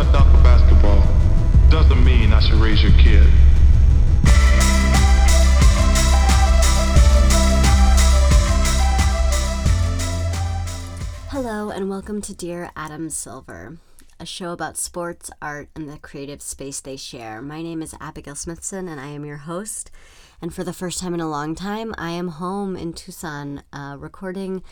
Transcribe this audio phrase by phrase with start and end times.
[0.00, 1.02] I dunk a basketball
[1.68, 3.26] doesn't mean I should raise your kid.
[11.28, 13.76] Hello, and welcome to Dear Adam Silver,
[14.18, 17.42] a show about sports, art, and the creative space they share.
[17.42, 19.90] My name is Abigail Smithson, and I am your host.
[20.40, 23.96] And for the first time in a long time, I am home in Tucson uh,
[23.98, 24.62] recording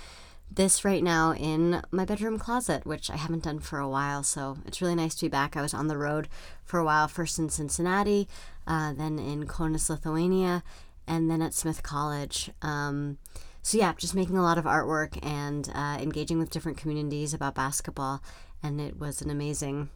[0.50, 4.22] this right now in my bedroom closet, which I haven't done for a while.
[4.22, 5.56] So it's really nice to be back.
[5.56, 6.28] I was on the road
[6.64, 8.28] for a while, first in Cincinnati,
[8.66, 10.62] uh, then in Kaunas, Lithuania,
[11.06, 12.50] and then at Smith College.
[12.62, 13.18] Um,
[13.62, 17.54] so yeah, just making a lot of artwork and uh, engaging with different communities about
[17.54, 18.22] basketball,
[18.62, 19.90] and it was an amazing,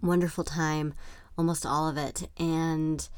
[0.00, 0.94] wonderful time,
[1.36, 3.08] almost all of it, and.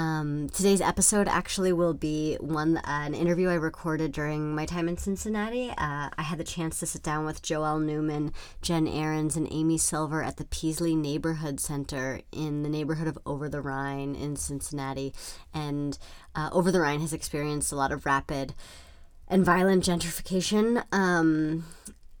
[0.00, 4.88] Um, today's episode actually will be one uh, an interview I recorded during my time
[4.88, 5.68] in Cincinnati.
[5.68, 8.32] Uh, I had the chance to sit down with Joelle Newman,
[8.62, 13.50] Jen Ahrens, and Amy Silver at the Peaslee Neighborhood Center in the neighborhood of Over
[13.50, 15.12] the Rhine in Cincinnati.
[15.52, 15.98] And
[16.34, 18.54] uh, Over the Rhine has experienced a lot of rapid
[19.28, 21.66] and violent gentrification um,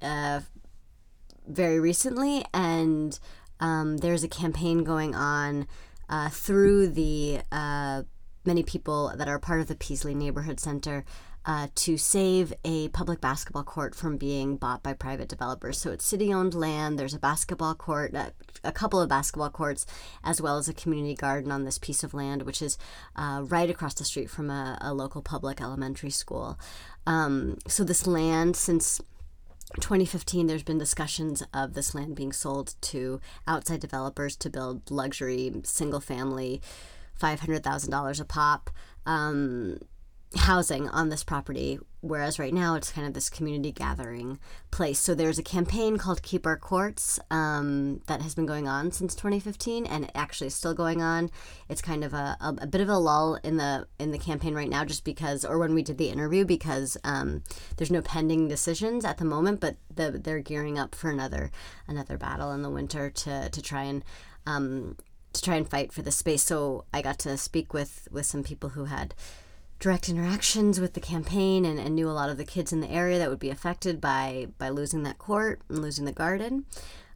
[0.02, 0.40] uh,
[1.48, 3.18] very recently, and
[3.58, 5.66] um, there's a campaign going on
[6.10, 8.02] uh, through the uh,
[8.44, 11.04] many people that are part of the Peaslee Neighborhood Center
[11.46, 15.78] uh, to save a public basketball court from being bought by private developers.
[15.78, 16.98] So it's city owned land.
[16.98, 18.30] There's a basketball court, uh,
[18.62, 19.86] a couple of basketball courts,
[20.22, 22.76] as well as a community garden on this piece of land, which is
[23.16, 26.58] uh, right across the street from a, a local public elementary school.
[27.06, 29.00] Um, so this land, since
[29.78, 35.52] 2015, there's been discussions of this land being sold to outside developers to build luxury
[35.64, 36.60] single family,
[37.20, 38.70] $500,000 a pop.
[39.06, 39.78] Um,
[40.36, 44.38] housing on this property, whereas right now it's kind of this community gathering
[44.70, 45.00] place.
[45.00, 49.16] So there's a campaign called Keep Our Courts um, that has been going on since
[49.16, 51.30] 2015, and it actually is still going on.
[51.68, 54.54] It's kind of a, a, a, bit of a lull in the in the campaign
[54.54, 57.42] right now, just because, or when we did the interview, because um,
[57.76, 61.50] there's no pending decisions at the moment, but the, they're gearing up for another
[61.88, 64.04] another battle in the winter to to try and
[64.46, 64.96] um,
[65.32, 66.44] to try and fight for the space.
[66.44, 69.12] So I got to speak with with some people who had
[69.80, 72.90] direct interactions with the campaign and, and, knew a lot of the kids in the
[72.90, 76.66] area that would be affected by by losing that court and losing the garden.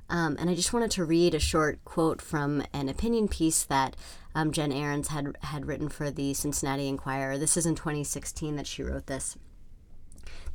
[0.09, 3.97] Um, and I just wanted to read a short quote from an opinion piece that
[4.35, 7.39] um, Jen Ahrens had had written for the Cincinnati Enquirer.
[7.39, 9.37] This is in 2016 that she wrote this.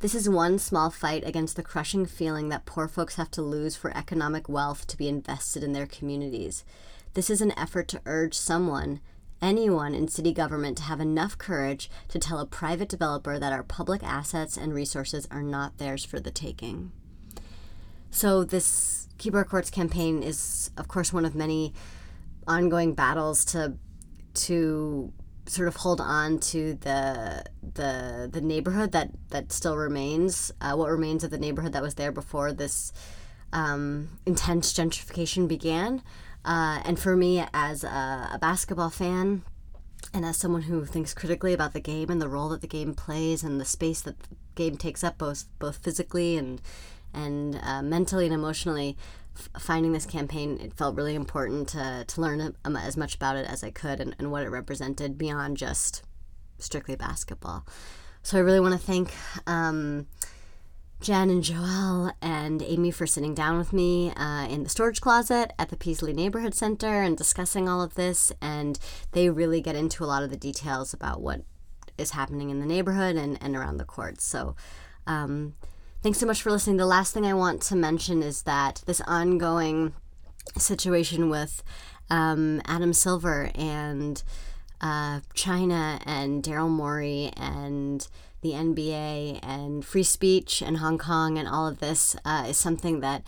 [0.00, 3.76] This is one small fight against the crushing feeling that poor folks have to lose
[3.76, 6.64] for economic wealth to be invested in their communities.
[7.14, 9.00] This is an effort to urge someone,
[9.42, 13.62] anyone in city government to have enough courage to tell a private developer that our
[13.62, 16.92] public assets and resources are not theirs for the taking.
[18.10, 21.72] So, this Keep Our Courts campaign is, of course, one of many
[22.46, 23.74] ongoing battles to
[24.32, 25.12] to
[25.46, 30.90] sort of hold on to the the the neighborhood that that still remains, uh, what
[30.90, 32.92] remains of the neighborhood that was there before this
[33.52, 36.02] um, intense gentrification began.
[36.44, 39.42] Uh, and for me, as a, a, basketball fan,
[40.14, 42.94] and as someone who thinks critically about the game and the role that the game
[42.94, 46.60] plays and the space that the game takes up, both both physically and
[47.12, 48.96] and uh, mentally and emotionally,
[49.36, 53.36] f- finding this campaign, it felt really important to to learn um, as much about
[53.36, 56.02] it as I could and, and what it represented beyond just
[56.58, 57.66] strictly basketball.
[58.22, 59.12] So I really want to thank.
[59.46, 60.06] Um,
[61.00, 65.52] Jen and Joelle and Amy for sitting down with me uh, in the storage closet
[65.58, 68.30] at the Peaslee Neighborhood Center and discussing all of this.
[68.42, 68.78] And
[69.12, 71.40] they really get into a lot of the details about what
[71.96, 74.24] is happening in the neighborhood and, and around the courts.
[74.24, 74.56] So,
[75.06, 75.54] um,
[76.02, 76.76] thanks so much for listening.
[76.76, 79.94] The last thing I want to mention is that this ongoing
[80.58, 81.62] situation with
[82.10, 84.22] um, Adam Silver and
[84.82, 88.06] uh, China and Daryl Morey and
[88.42, 93.00] the NBA and free speech and Hong Kong and all of this uh, is something
[93.00, 93.22] that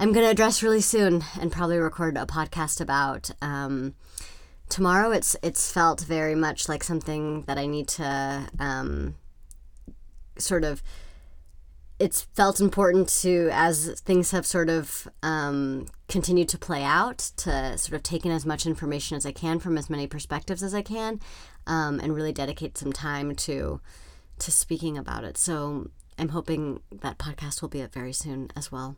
[0.00, 3.30] I'm going to address really soon and probably record a podcast about.
[3.42, 3.94] Um,
[4.68, 9.16] tomorrow, it's it's felt very much like something that I need to um,
[10.38, 10.82] sort of.
[11.98, 17.76] It's felt important to, as things have sort of um, continued to play out, to
[17.76, 20.74] sort of take in as much information as I can from as many perspectives as
[20.74, 21.20] I can,
[21.66, 23.80] um, and really dedicate some time to
[24.40, 25.36] to speaking about it.
[25.36, 28.96] So I'm hoping that podcast will be up very soon as well.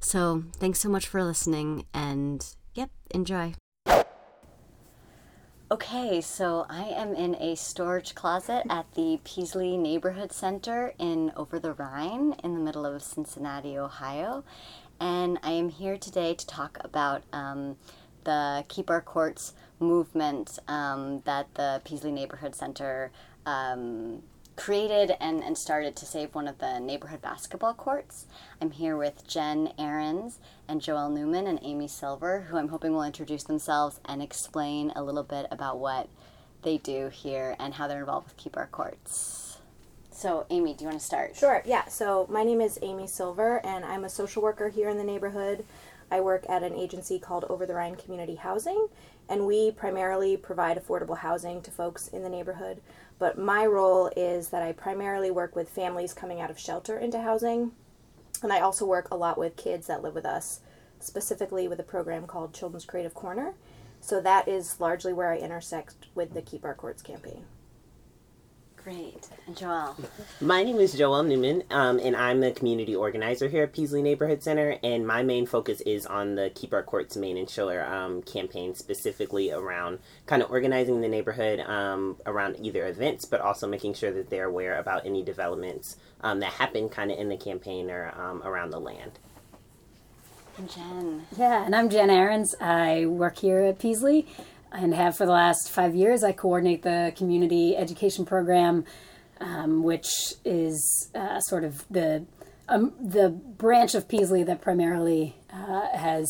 [0.00, 2.44] So thanks so much for listening and
[2.74, 3.54] yep, enjoy.
[5.70, 11.58] Okay, so I am in a storage closet at the Peaslee Neighborhood Center in Over
[11.58, 14.44] the Rhine in the middle of Cincinnati, Ohio.
[15.00, 17.76] And I am here today to talk about um,
[18.24, 23.10] the Keep Our Courts movement um, that the Peaslee Neighborhood Center
[23.46, 24.22] um,
[24.56, 28.26] created and, and started to save one of the neighborhood basketball courts.
[28.60, 33.02] I'm here with Jen Ahrens and Joelle Newman and Amy Silver, who I'm hoping will
[33.02, 36.08] introduce themselves and explain a little bit about what
[36.62, 39.58] they do here and how they're involved with Keep Our Courts.
[40.10, 41.34] So, Amy, do you want to start?
[41.34, 41.86] Sure, yeah.
[41.86, 45.64] So, my name is Amy Silver, and I'm a social worker here in the neighborhood.
[46.10, 48.88] I work at an agency called Over the Rhine Community Housing,
[49.28, 52.80] and we primarily provide affordable housing to folks in the neighborhood.
[53.18, 57.20] But my role is that I primarily work with families coming out of shelter into
[57.20, 57.72] housing,
[58.42, 60.60] and I also work a lot with kids that live with us,
[61.00, 63.54] specifically with a program called Children's Creative Corner.
[64.00, 67.44] So that is largely where I intersect with the Keep Our Courts campaign.
[68.84, 69.28] Great.
[69.46, 69.96] And Joelle?
[70.42, 74.42] My name is Joelle Newman, um, and I'm the community organizer here at Peaslee Neighborhood
[74.42, 74.76] Center.
[74.82, 78.74] And my main focus is on the Keep Our Courts Main and Schiller um, campaign,
[78.74, 84.12] specifically around kind of organizing the neighborhood um, around either events, but also making sure
[84.12, 88.12] that they're aware about any developments um, that happen kind of in the campaign or
[88.20, 89.12] um, around the land.
[90.58, 91.26] And Jen?
[91.38, 92.54] Yeah, and I'm Jen Ahrens.
[92.60, 94.26] I work here at Peaslee
[94.74, 96.22] and have for the last five years.
[96.22, 98.84] I coordinate the community education program,
[99.40, 102.26] um, which is uh, sort of the
[102.68, 106.26] um, the branch of Peaslee that primarily uh, has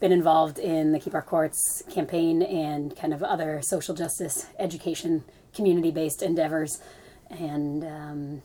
[0.00, 5.24] been involved in the Keep Our Courts campaign and kind of other social justice education
[5.54, 6.80] community based endeavors.
[7.30, 8.42] And um.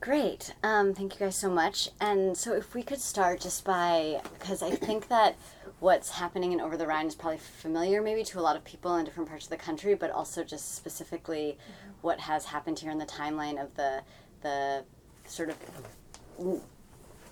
[0.00, 0.54] Great.
[0.62, 1.90] Um, thank you guys so much.
[2.00, 5.36] And so, if we could start just by, because I think that
[5.78, 8.96] what's happening in Over the Rhine is probably familiar maybe to a lot of people
[8.96, 11.90] in different parts of the country, but also just specifically mm-hmm.
[12.00, 14.02] what has happened here in the timeline of the
[14.42, 14.84] the
[15.26, 15.56] sort of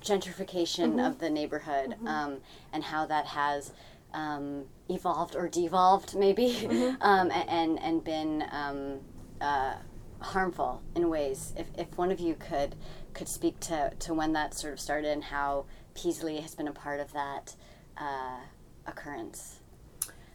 [0.02, 0.98] gentrification mm-hmm.
[1.00, 2.06] of the neighborhood mm-hmm.
[2.06, 2.36] um,
[2.74, 3.72] and how that has
[4.12, 6.96] um, evolved or devolved maybe mm-hmm.
[7.00, 9.00] um, and and been um,
[9.40, 9.74] uh,
[10.20, 11.52] harmful in ways.
[11.56, 12.74] If, if one of you could
[13.14, 16.72] could speak to, to when that sort of started and how Peaslee has been a
[16.72, 17.56] part of that
[17.96, 18.38] uh,
[18.86, 19.58] occurrence?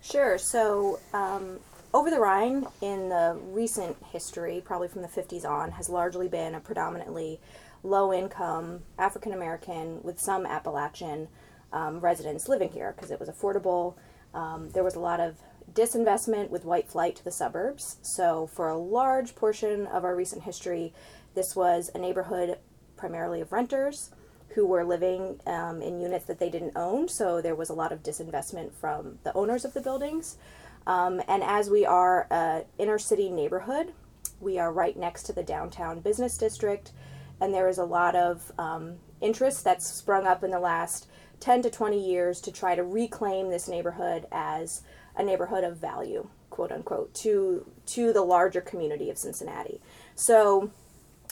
[0.01, 0.38] Sure.
[0.38, 1.59] So, um,
[1.94, 6.56] over the Rhine in the recent history, probably from the 50s on, has largely been
[6.56, 7.39] a predominantly
[7.83, 11.27] low income African American with some Appalachian
[11.71, 13.95] um, residents living here because it was affordable.
[14.33, 15.38] Um, there was a lot of
[15.74, 17.98] disinvestment with white flight to the suburbs.
[18.02, 20.94] So, for a large portion of our recent history,
[21.36, 22.58] this was a neighborhood
[22.96, 24.12] primarily of renters
[24.50, 27.08] who were living um, in units that they didn't own.
[27.08, 30.38] So there was a lot of disinvestment from the owners of the buildings.
[30.86, 33.94] Um, and as we are an inner city neighborhood,
[34.40, 36.92] we are right next to the downtown business district,
[37.40, 41.08] and there is a lot of um, interest that's sprung up in the last
[41.40, 44.81] 10 to 20 years to try to reclaim this neighborhood as
[45.15, 49.80] a neighborhood of value, quote unquote, to to the larger community of Cincinnati.
[50.15, 50.71] So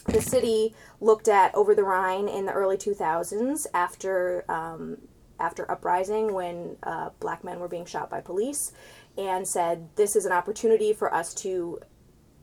[0.06, 4.98] the city looked at over the Rhine in the early 2000s after um,
[5.39, 8.72] after uprising when uh, black men were being shot by police
[9.18, 11.80] and said this is an opportunity for us to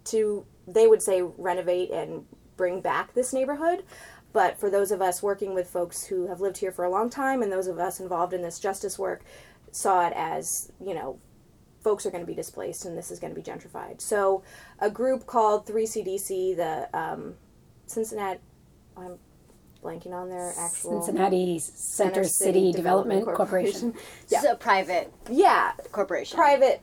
[0.04, 2.24] to they would say renovate and
[2.56, 3.84] bring back this neighborhood
[4.32, 7.08] but for those of us working with folks who have lived here for a long
[7.08, 9.22] time and those of us involved in this justice work
[9.70, 11.18] saw it as you know
[11.88, 14.42] folks are going to be displaced and this is going to be gentrified so
[14.78, 17.34] a group called 3cdc the um,
[17.88, 18.40] Cincinnati.
[18.96, 19.18] I'm
[19.82, 23.92] blanking on their actual Cincinnati Center, Center City, City, Development, Development Corporation.
[23.92, 24.26] Corporation.
[24.28, 24.40] yeah.
[24.40, 25.12] So private.
[25.30, 25.72] Yeah.
[25.92, 26.36] Corporation.
[26.36, 26.82] Private.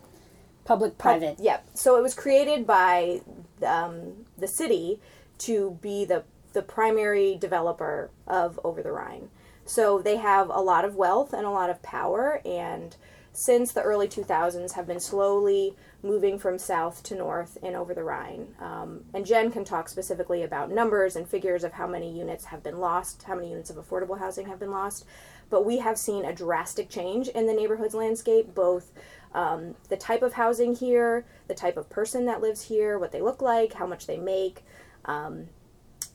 [0.64, 1.38] Public private.
[1.40, 1.40] Yep.
[1.40, 1.60] Yeah.
[1.74, 3.22] So it was created by
[3.66, 5.00] um, the city
[5.40, 9.30] to be the the primary developer of Over the Rhine.
[9.66, 12.96] So they have a lot of wealth and a lot of power and
[13.36, 18.04] since the early 2000s have been slowly moving from south to north and over the
[18.04, 18.56] Rhine.
[18.60, 22.64] Um, and Jen can talk specifically about numbers and figures of how many units have
[22.64, 25.06] been lost, how many units of affordable housing have been lost.
[25.50, 28.92] But we have seen a drastic change in the neighborhood's landscape, both
[29.34, 33.22] um, the type of housing here, the type of person that lives here, what they
[33.22, 34.64] look like, how much they make.
[35.04, 35.50] Um,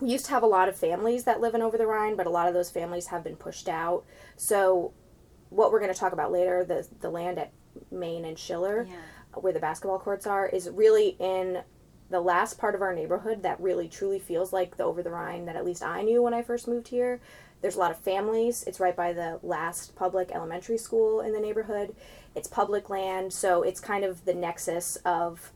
[0.00, 2.26] we used to have a lot of families that live in over the Rhine, but
[2.26, 4.04] a lot of those families have been pushed out.
[4.36, 4.92] So
[5.50, 7.52] what we're going to talk about later, the the land at
[7.90, 8.96] Main and Schiller, yeah.
[9.34, 11.62] where the basketball courts are, is really in
[12.08, 15.44] the last part of our neighborhood that really truly feels like the over the Rhine
[15.46, 17.20] that at least I knew when I first moved here.
[17.60, 18.64] There's a lot of families.
[18.66, 21.94] It's right by the last public elementary school in the neighborhood.
[22.34, 25.52] It's public land, so it's kind of the nexus of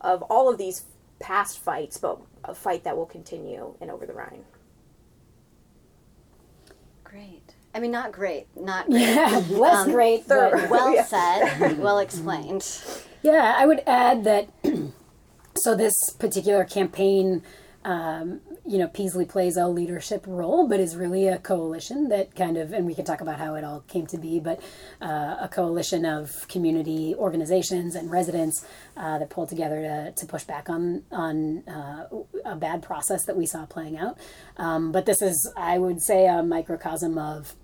[0.00, 0.84] of all of these
[1.18, 4.44] past fights, but a fight that will continue in Over the Rhine.
[7.04, 7.43] Great.
[7.74, 9.00] I mean, not great, not great.
[9.00, 12.66] Yeah, less great, but well said, well explained.
[13.22, 14.48] Yeah, I would add that.
[15.56, 17.42] so this particular campaign,
[17.84, 22.56] um, you know, Peaslee plays a leadership role, but is really a coalition that kind
[22.56, 24.60] of, and we can talk about how it all came to be, but
[25.02, 28.64] uh, a coalition of community organizations and residents
[28.96, 32.06] uh, that pulled together to, to push back on on uh,
[32.44, 34.16] a bad process that we saw playing out.
[34.58, 37.54] Um, but this is, I would say, a microcosm of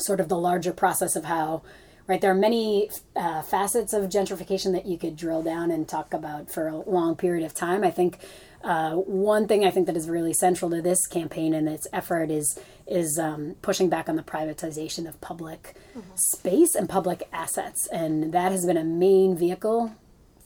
[0.00, 1.62] sort of the larger process of how
[2.06, 6.14] right there are many uh, facets of gentrification that you could drill down and talk
[6.14, 7.84] about for a long period of time.
[7.84, 8.18] I think
[8.64, 12.28] uh, one thing i think that is really central to this campaign and its effort
[12.28, 15.76] is is um, pushing back on the privatization of public
[16.14, 17.86] space and public assets.
[17.92, 19.94] And that has been a main vehicle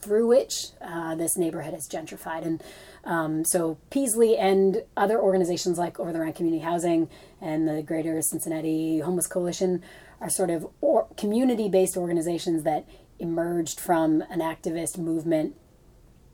[0.02, 2.44] through which uh, this neighborhood is gentrified.
[2.44, 2.62] And
[3.04, 7.08] um, so Peaslee and other organizations like Over the Rhine Community Housing
[7.40, 9.82] and the Greater Cincinnati Homeless Coalition
[10.20, 12.86] are sort of or community-based organizations that
[13.18, 15.54] emerged from an activist movement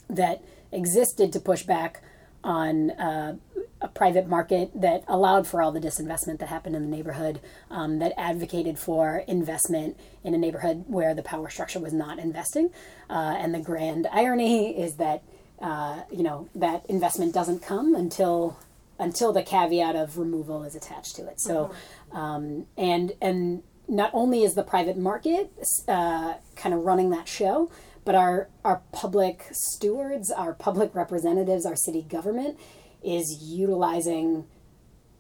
[0.08, 2.02] that existed to push back
[2.42, 3.36] on uh,
[3.80, 7.98] a private market that allowed for all the disinvestment that happened in the neighborhood, um,
[8.00, 12.70] that advocated for investment in a neighborhood where the power structure was not investing.
[13.08, 15.22] Uh, and the grand irony is that
[15.60, 18.58] uh, you know that investment doesn't come until
[18.98, 21.40] until the caveat of removal is attached to it.
[21.40, 21.72] So,
[22.12, 25.50] um, and and not only is the private market
[25.86, 27.70] uh, kind of running that show,
[28.04, 32.58] but our our public stewards, our public representatives, our city government
[33.02, 34.46] is utilizing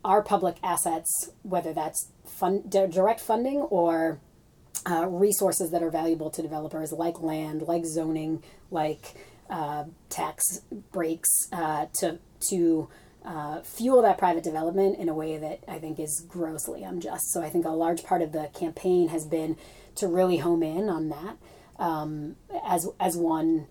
[0.04, 4.20] our public assets, whether that's fund, direct funding or
[4.88, 9.14] uh, resources that are valuable to developers, like land, like zoning, like
[9.50, 12.18] uh, tax breaks, uh, to
[12.50, 12.88] to
[13.24, 17.32] uh, fuel that private development in a way that I think is grossly unjust.
[17.32, 19.56] So I think a large part of the campaign has been
[19.96, 21.36] to really home in on that
[21.78, 23.66] um, as as one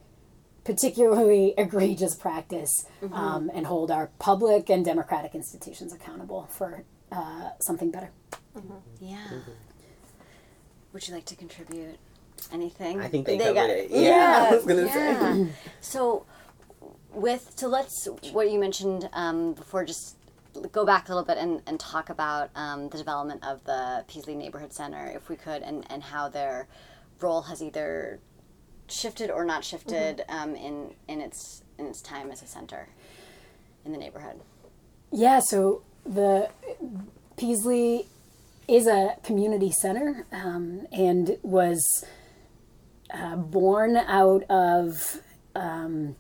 [0.68, 7.90] particularly egregious practice um, and hold our public and democratic institutions accountable for uh, something
[7.90, 8.12] better.
[9.00, 9.26] Yeah.
[10.92, 11.98] Would you like to contribute
[12.52, 13.00] anything?
[13.00, 13.92] I think they, got- covered it.
[13.92, 15.12] Yeah, I was gonna say.
[15.14, 15.46] yeah.
[15.80, 16.26] so,
[17.14, 19.86] with so let's what you mentioned um, before.
[19.86, 20.18] Just
[20.72, 24.36] go back a little bit and, and talk about um, the development of the Peaslee
[24.36, 26.68] Neighborhood Center, if we could, and, and how their
[27.22, 28.20] role has either
[28.88, 32.88] shifted or not shifted um, in in its in its time as a center
[33.86, 34.40] in the neighborhood.
[35.12, 36.50] Yeah, so the
[37.38, 38.06] Peaslee
[38.68, 42.06] is a community center um, and was
[43.14, 45.22] uh, born out of
[45.56, 46.16] um,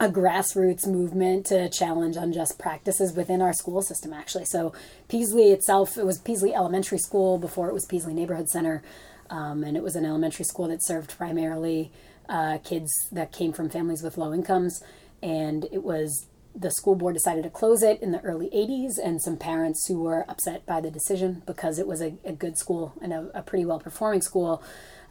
[0.00, 4.44] a grassroots movement to challenge unjust practices within our school system, actually.
[4.46, 4.72] So,
[5.08, 8.82] Peaslee itself, it was Peaslee Elementary School before it was Peaslee Neighborhood Center,
[9.30, 11.90] um, and it was an elementary school that served primarily
[12.28, 14.82] uh, kids that came from families with low incomes.
[15.22, 19.20] And it was the school board decided to close it in the early 80s, and
[19.20, 22.92] some parents who were upset by the decision because it was a, a good school
[23.02, 24.62] and a, a pretty well performing school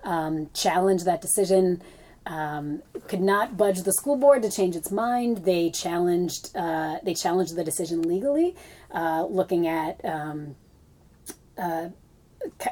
[0.04, 1.82] um, challenged that decision.
[2.26, 5.40] Um, could not budge the school board to change its mind.
[5.40, 8.56] They challenged uh, they challenged the decision legally,
[8.92, 10.56] uh, looking at um,
[11.58, 11.90] uh,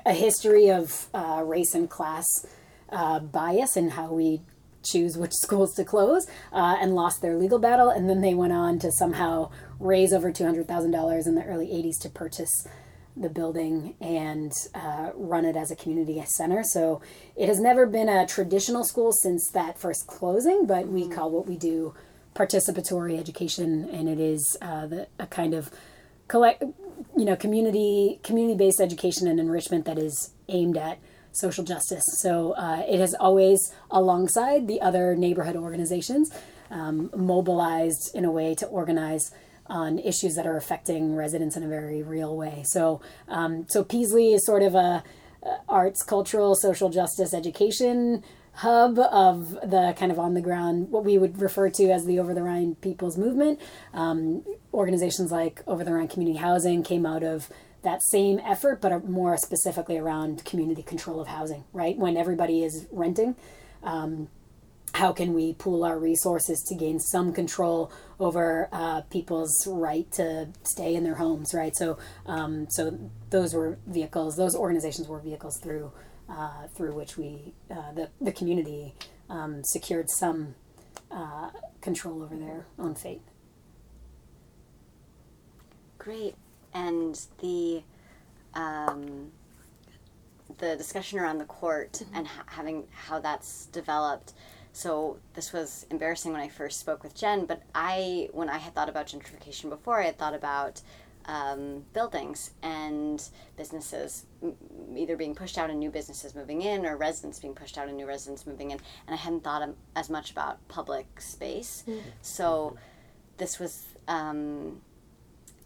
[0.05, 2.25] a history of uh, race and class
[2.89, 4.41] uh, bias and how we
[4.83, 7.89] choose which schools to close, uh, and lost their legal battle.
[7.89, 11.43] And then they went on to somehow raise over two hundred thousand dollars in the
[11.43, 12.67] early '80s to purchase
[13.15, 16.63] the building and uh, run it as a community center.
[16.63, 17.01] So
[17.35, 21.45] it has never been a traditional school since that first closing, but we call what
[21.45, 21.93] we do
[22.35, 25.69] participatory education, and it is uh, the, a kind of
[26.27, 26.63] collect,
[27.17, 30.99] you know, community community based education and enrichment that is aimed at
[31.31, 32.03] social justice.
[32.19, 36.29] So uh, it has always, alongside the other neighborhood organizations,
[36.69, 39.31] um, mobilized in a way to organize
[39.67, 42.63] on issues that are affecting residents in a very real way.
[42.65, 45.03] So, um, so Peaslee is sort of a,
[45.43, 51.03] a arts, cultural, social justice education hub of the kind of on the ground, what
[51.03, 53.59] we would refer to as the Over the Rhine People's Movement.
[53.93, 54.43] Um,
[54.73, 57.49] organizations like Over the Rhine Community Housing came out of
[57.83, 61.97] that same effort, but more specifically around community control of housing, right?
[61.97, 63.35] When everybody is renting.
[63.83, 64.27] Um,
[64.93, 70.49] how can we pool our resources to gain some control over uh, people's right to
[70.63, 71.75] stay in their homes, right?
[71.75, 75.91] So, um, so those were vehicles; those organizations were vehicles through
[76.31, 78.95] uh, through which we, uh, the the community,
[79.29, 80.55] um, secured some
[81.11, 81.49] uh,
[81.81, 83.21] control over their own fate.
[85.97, 86.35] Great,
[86.73, 87.83] and the
[88.53, 89.31] um,
[90.57, 94.33] the discussion around the court and ha- having how that's developed.
[94.73, 98.73] So this was embarrassing when I first spoke with Jen, but I, when I had
[98.73, 100.81] thought about gentrification before, I had thought about
[101.25, 103.21] um, buildings and
[103.57, 104.55] businesses m-
[104.95, 107.97] either being pushed out and new businesses moving in, or residents being pushed out and
[107.97, 108.79] new residents moving in.
[109.07, 111.83] And I hadn't thought as much about public space.
[112.21, 112.77] So
[113.37, 113.85] this was.
[114.07, 114.81] Um,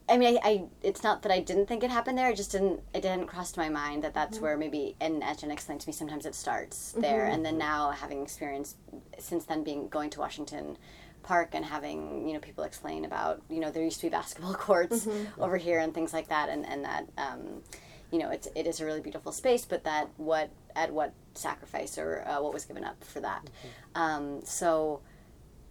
[0.07, 2.27] I mean, I, I, it's not that I didn't think it happened there.
[2.27, 2.79] I just didn't.
[2.93, 4.95] It didn't cross my mind that that's where maybe.
[5.01, 8.77] And as Jen explained to me, sometimes it starts there, and then now having experienced
[9.17, 10.77] since then being going to Washington
[11.25, 14.53] Park and having you know people explain about you know there used to be basketball
[14.67, 15.07] courts
[15.39, 17.63] over here and things like that, and and that um,
[18.11, 21.97] you know it's it is a really beautiful space, but that what at what sacrifice
[21.97, 23.49] or uh, what was given up for that.
[23.95, 25.01] Um, so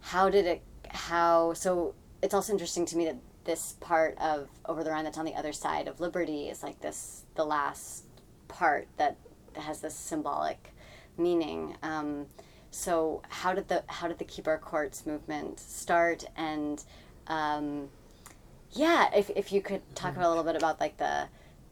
[0.01, 4.83] how did it how so it's also interesting to me that this part of over
[4.83, 8.05] the rhine that's on the other side of liberty is like this the last
[8.47, 9.17] part that
[9.55, 10.73] has this symbolic
[11.17, 11.77] meaning.
[11.81, 12.27] Um,
[12.75, 16.25] so how did the how did the keep our courts movement start?
[16.35, 16.83] And
[17.27, 17.89] um,
[18.71, 21.27] yeah if, if you could talk about a little bit about like the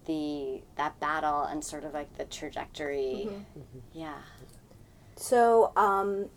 [0.05, 3.29] the that battle and sort of like the trajectory.
[3.93, 4.17] Yeah.
[5.15, 6.29] So, um,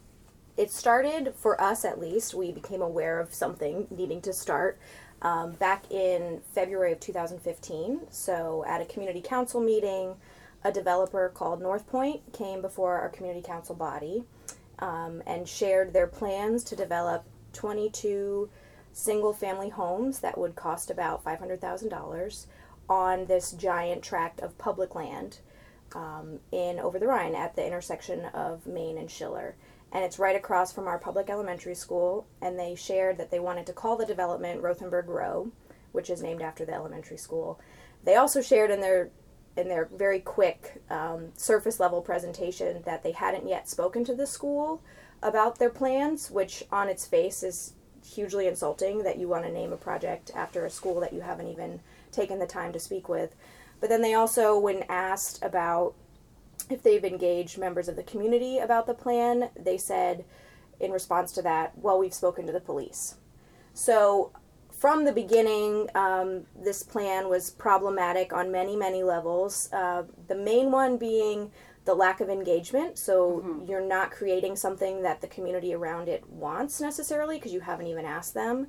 [0.57, 2.35] it started for us at least.
[2.35, 4.79] We became aware of something needing to start
[5.23, 8.01] um, back in February of 2015.
[8.11, 10.15] So, at a community council meeting,
[10.63, 14.25] a developer called North Point came before our community council body
[14.79, 18.49] um, and shared their plans to develop 22
[18.93, 22.47] single family homes that would cost about $500,000
[22.89, 25.39] on this giant tract of public land
[25.95, 29.55] um, in Over the Rhine at the intersection of Main and Schiller.
[29.93, 32.27] And it's right across from our public elementary school.
[32.41, 35.51] And they shared that they wanted to call the development Rothenberg Row,
[35.93, 37.61] which is named after the elementary school.
[38.05, 39.11] They also shared in their
[39.57, 44.27] in their very quick um, surface level presentation that they hadn't yet spoken to the
[44.27, 44.83] school
[45.23, 47.73] about their plans, which on its face is
[48.05, 51.49] hugely insulting that you want to name a project after a school that you haven't
[51.49, 51.81] even
[52.13, 53.35] taken the time to speak with.
[53.81, 55.95] But then they also, when asked about
[56.71, 60.25] if they've engaged members of the community about the plan, they said
[60.81, 63.17] in response to that, well, we've spoken to the police.
[63.75, 64.33] So
[64.79, 69.71] from the beginning, um, this plan was problematic on many, many levels.
[69.73, 71.51] Uh, the main one being
[71.87, 72.99] the lack of engagement.
[72.99, 77.87] So you're not creating something that the community around it wants necessarily because you haven't
[77.87, 78.67] even asked them.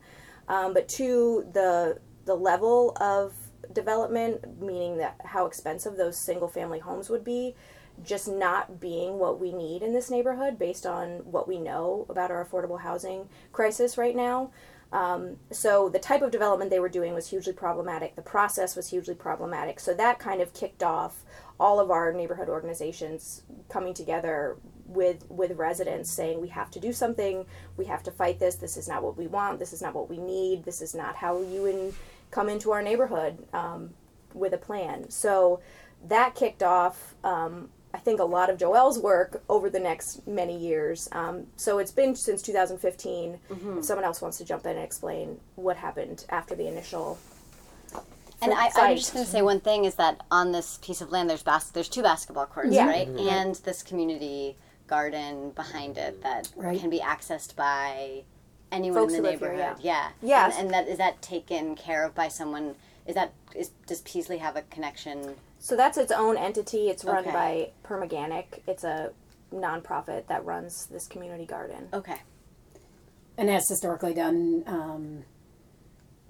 [0.48, 3.34] Um, but two, the the level of
[3.74, 7.56] development, meaning that how expensive those single family homes would be,
[8.04, 12.30] just not being what we need in this neighborhood based on what we know about
[12.30, 14.52] our affordable housing crisis right now.
[14.92, 18.16] Um, so the type of development they were doing was hugely problematic.
[18.16, 19.80] The process was hugely problematic.
[19.80, 21.24] So that kind of kicked off
[21.60, 26.94] all of our neighborhood organizations coming together with with residents saying we have to do
[26.94, 27.46] something.
[27.76, 28.56] We have to fight this.
[28.56, 29.60] This is not what we want.
[29.60, 30.64] This is not what we need.
[30.64, 31.94] This is not how you in,
[32.32, 33.90] come into our neighborhood um,
[34.34, 35.10] with a plan.
[35.10, 35.60] So
[36.08, 37.16] that kicked off.
[37.24, 41.08] Um, I think a lot of Joelle's work over the next many years.
[41.14, 43.40] Um, so it's been since 2015.
[43.80, 47.18] If someone else wants to jump in and explain what happened after the initial.
[48.40, 51.12] And I, I'm just going to say one thing is that on this piece of
[51.12, 52.86] land, there's bas- there's two basketball courts, Yeah.
[52.88, 53.08] right?
[53.08, 56.80] And this community garden behind it that Right.
[56.80, 58.24] can be accessed by
[58.72, 59.78] anyone Folks in the who live here, neighborhood.
[59.82, 60.10] yeah.
[60.22, 60.48] yeah.
[60.48, 60.56] Yes.
[60.58, 62.76] And, and that is that taken care of by someone?
[63.08, 65.36] Is that is does Peaslee have a connection?
[65.60, 66.90] So that's its own entity.
[66.90, 67.32] It's run Okay.
[67.32, 68.62] by Permaganic.
[68.68, 69.12] It's a
[69.54, 71.88] nonprofit that runs this community garden.
[71.94, 72.18] Okay.
[73.38, 75.24] and has historically done um,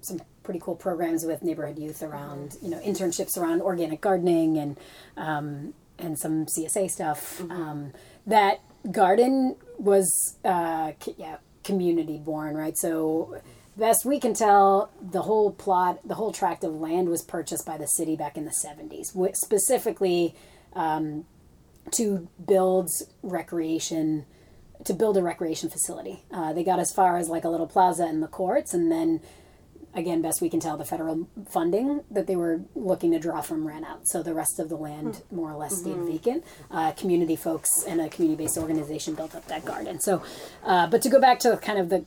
[0.02, 4.78] some pretty cool programs with neighborhood youth around you know internships around organic gardening and
[5.16, 7.40] um, and some CSA stuff.
[7.50, 7.92] Um,
[8.26, 8.60] that
[8.92, 10.08] garden was
[10.44, 13.40] uh, c- yeah community born right so.
[13.78, 17.78] Best we can tell, the whole plot, the whole tract of land was purchased by
[17.78, 20.34] the city back in the 70s, specifically
[20.72, 21.24] um,
[21.92, 22.90] to build
[23.22, 24.26] recreation
[24.84, 26.22] to build a recreation facility.
[26.30, 29.20] Uh, they got as far as like a little plaza in the courts, and then
[29.94, 33.66] again, best we can tell, the federal funding that they were looking to draw from
[33.66, 34.06] ran out.
[34.06, 36.44] So the rest of the land more or less stayed vacant.
[36.70, 40.00] Uh, community folks and a community based organization built up that garden.
[40.00, 40.22] So,
[40.64, 42.04] uh, but to go back to kind of the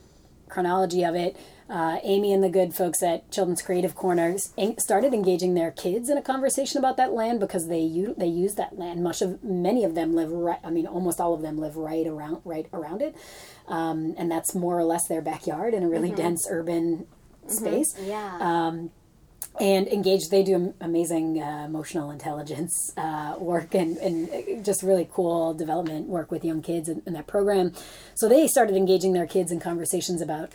[0.51, 1.35] chronology of it,
[1.69, 6.17] uh, Amy and the good folks at Children's Creative Corners started engaging their kids in
[6.17, 9.01] a conversation about that land because they u- they use that land.
[9.01, 10.59] Much of many of them live right.
[10.63, 13.15] I mean, almost all of them live right around right around it,
[13.67, 17.07] um, and that's more or less their backyard in a really dense urban
[17.47, 18.37] space Yeah.
[19.59, 20.31] And engaged.
[20.31, 26.31] They do amazing uh, emotional intelligence uh, work and, and just really cool development work
[26.31, 27.73] with young kids in, in that program.
[28.15, 30.51] So they started engaging their kids in conversations about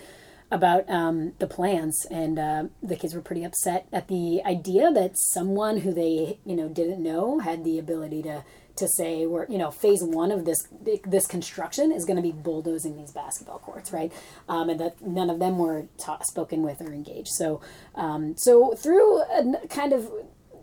[0.51, 5.19] about um, the plans and uh, the kids were pretty upset at the idea that
[5.19, 8.45] someone who they you know didn't know had the ability to
[8.77, 10.69] to say we're you know phase one of this
[11.05, 14.13] this construction is going to be bulldozing these basketball courts right?
[14.49, 15.87] Um, and that none of them were
[16.23, 17.29] spoken with or engaged.
[17.29, 17.61] So
[17.95, 20.11] um, so through a kind of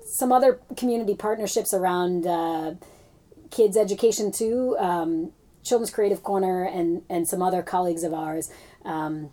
[0.05, 2.75] some other community partnerships around uh,
[3.51, 5.31] kids education too um,
[5.63, 8.49] children's creative corner and and some other colleagues of ours
[8.85, 9.29] um,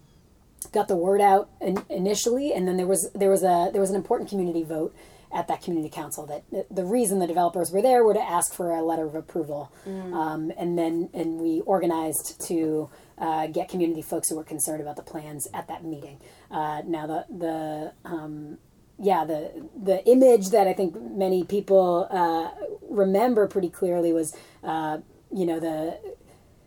[0.73, 3.90] got the word out in, initially and then there was there was a there was
[3.90, 4.94] an important community vote
[5.33, 6.42] at that community council that
[6.75, 9.73] the reason the developers were there were to ask for a letter of approval.
[10.14, 14.96] Um, and then and we organized to uh, get community folks who were concerned about
[14.96, 16.18] the plans at that meeting.
[16.51, 18.59] Uh, now the the um,
[18.99, 22.51] yeah the the image that I think many people uh,
[22.88, 24.99] remember pretty clearly was uh,
[25.33, 25.99] you know the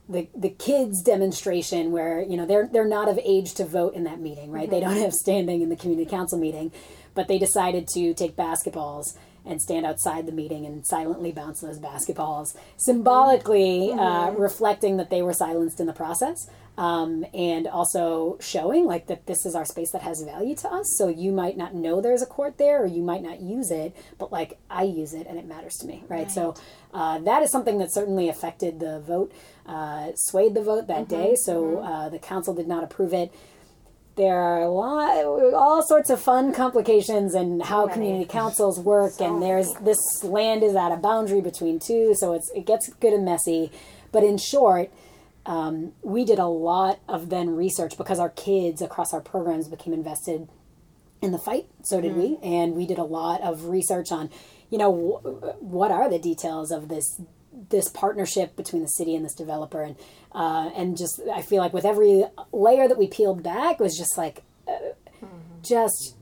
[0.10, 4.04] the the kids demonstration where you know they're they're not of age to vote in
[4.04, 4.70] that meeting right?
[4.70, 6.72] They don't have standing in the community council meeting
[7.16, 11.80] but they decided to take basketballs and stand outside the meeting and silently bounce those
[11.80, 18.86] basketballs symbolically uh, reflecting that they were silenced in the process um, and also showing
[18.86, 20.96] like that this is our space that has value to us.
[20.98, 23.96] So you might not know there's a court there or you might not use it
[24.18, 26.56] but like i use it and it matters to me right, so
[26.94, 29.32] uh, that is something that certainly affected the vote
[29.66, 31.36] uh, swayed the vote that day.
[31.36, 33.34] So uh, the council did not approve it.
[34.16, 35.10] There are a lot,
[35.56, 39.20] all sorts of fun complications and how community councils work.
[39.20, 43.14] and there's this land is at a boundary between two, so it's it gets good
[43.14, 43.72] and messy.
[44.12, 44.92] But in short,
[45.46, 49.94] um, we did a lot of then research because our kids across our programs became
[49.94, 50.48] invested
[51.22, 51.68] in the fight.
[51.84, 54.30] So did we, and we did a lot of research on,
[54.70, 54.92] you know,
[55.24, 57.20] wh- what are the details of this
[57.70, 59.96] this partnership between the city and this developer, and
[60.34, 64.18] uh, and just I feel like with every layer that we peeled back was just
[64.18, 65.26] like, uh,
[65.62, 66.16] just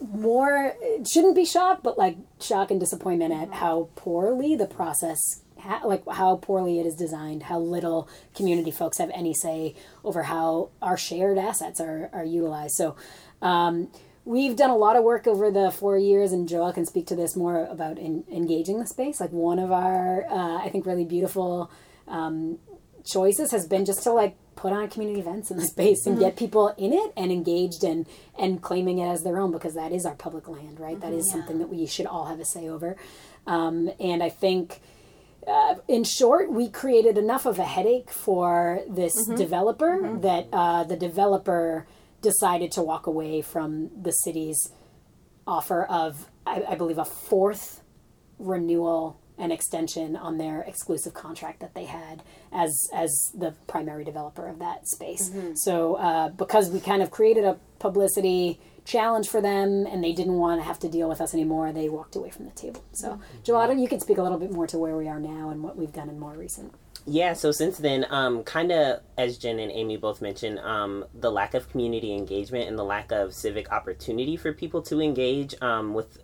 [0.00, 5.20] more it shouldn't be shock, but like shock and disappointment at how poorly the process.
[5.60, 10.24] Ha- Like how poorly it is designed, how little community folks have any say over
[10.24, 12.74] how our shared assets are, are utilized.
[12.76, 12.96] So,
[13.42, 13.88] um,
[14.24, 17.16] we've done a lot of work over the four years, and Joelle can speak to
[17.16, 19.20] this more about in, engaging the space.
[19.20, 21.70] Like one of our, uh, I think, really beautiful
[22.06, 22.58] um,
[23.04, 26.36] choices has been just to like put on community events in the space and get
[26.36, 28.06] people in it and engaged and
[28.38, 31.00] and claiming it as their own because that is our public land, right?
[31.00, 32.94] That is something that we should all have a say over.
[33.46, 34.80] Um, and I think
[35.46, 40.96] uh, in short, we created enough of a headache for this developer that uh, the
[40.96, 41.86] developer
[42.22, 44.72] decided to walk away from the city's
[45.46, 47.82] offer of, I, I believe, a fourth
[48.38, 52.22] renewal and extension on their exclusive contract that they had
[52.52, 55.30] as as the primary developer of that space.
[55.54, 60.34] So uh, because we kind of created a publicity challenge for them and they didn't
[60.34, 62.84] want to have to deal with us anymore, they walked away from the table.
[62.92, 65.62] So Joanna, you could speak a little bit more to where we are now and
[65.62, 66.74] what we've done in more recent.
[67.06, 71.30] Yeah, so since then, um, kind of as Jen and Amy both mentioned, um, the
[71.30, 75.94] lack of community engagement and the lack of civic opportunity for people to engage um,
[75.94, 76.18] with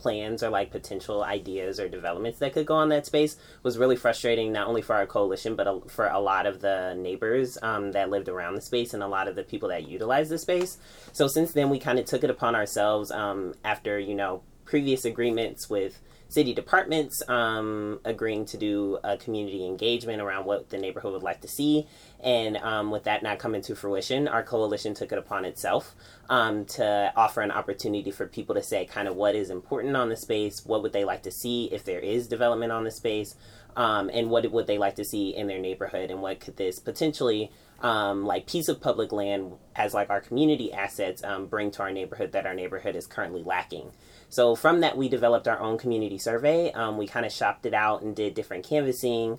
[0.00, 3.96] plans or like potential ideas or developments that could go on that space was really
[3.96, 7.92] frustrating, not only for our coalition, but a, for a lot of the neighbors um,
[7.92, 10.78] that lived around the space and a lot of the people that utilized the space.
[11.12, 15.04] So since then, we kind of took it upon ourselves um, after, you know, previous
[15.04, 21.12] agreements with city departments um, agreeing to do a community engagement around what the neighborhood
[21.12, 21.86] would like to see.
[22.20, 25.94] And um, with that not coming to fruition, our coalition took it upon itself
[26.28, 30.08] um, to offer an opportunity for people to say kind of what is important on
[30.08, 33.34] the space, what would they like to see if there is development on the space,
[33.76, 36.78] um, and what would they like to see in their neighborhood, and what could this
[36.78, 41.82] potentially um, like piece of public land as like our community assets um, bring to
[41.82, 43.90] our neighborhood that our neighborhood is currently lacking.
[44.30, 46.72] So from that, we developed our own community survey.
[46.72, 49.38] Um, we kind of shopped it out and did different canvassing.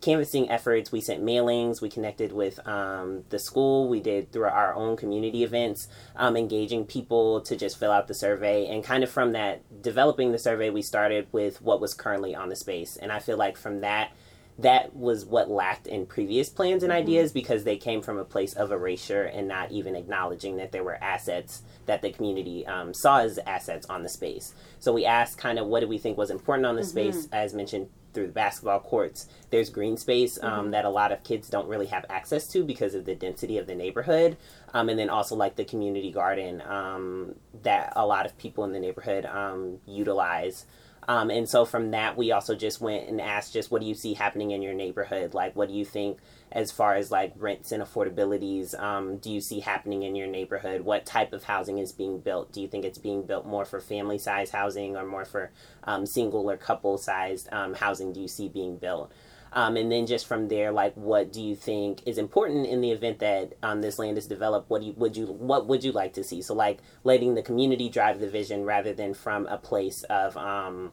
[0.00, 0.90] canvassing efforts.
[0.90, 1.80] We sent mailings.
[1.80, 3.88] We connected with um, the school.
[3.88, 8.14] We did through our own community events, um, engaging people to just fill out the
[8.14, 8.66] survey.
[8.66, 12.48] And kind of from that, developing the survey, we started with what was currently on
[12.48, 12.96] the space.
[12.96, 14.12] And I feel like from that,
[14.58, 18.52] that was what lacked in previous plans and ideas because they came from a place
[18.52, 23.18] of erasure and not even acknowledging that there were assets that the community um, saw
[23.18, 24.54] as assets on the space.
[24.78, 27.54] So we asked kind of what do we think was important on the space, as
[27.54, 29.26] mentioned through the basketball courts.
[29.50, 32.94] There's green space um, that a lot of kids don't really have access to because
[32.94, 34.36] of the density of the neighborhood.
[34.74, 38.72] Um, and then also like the community garden um, that a lot of people in
[38.72, 40.66] the neighborhood um, utilize.
[41.08, 43.94] Um, and so from that, we also just went and asked, just what do you
[43.94, 45.34] see happening in your neighborhood?
[45.34, 46.18] Like, what do you think
[46.52, 50.82] as far as like rents and affordabilities um, do you see happening in your neighborhood?
[50.82, 52.52] What type of housing is being built?
[52.52, 55.50] Do you think it's being built more for family size housing or more for
[55.84, 58.12] um, single or couple sized um, housing?
[58.12, 59.12] Do you see being built?
[59.54, 62.90] Um, and then just from there, like, what do you think is important in the
[62.90, 64.70] event that um, this land is developed?
[64.70, 66.40] What you, would you what would you like to see?
[66.40, 70.92] So like letting the community drive the vision rather than from a place of um,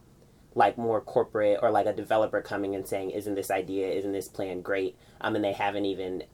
[0.54, 3.88] like more corporate or like a developer coming and saying, "Isn't this idea?
[3.88, 6.24] Isn't this plan great?" Um, and they haven't even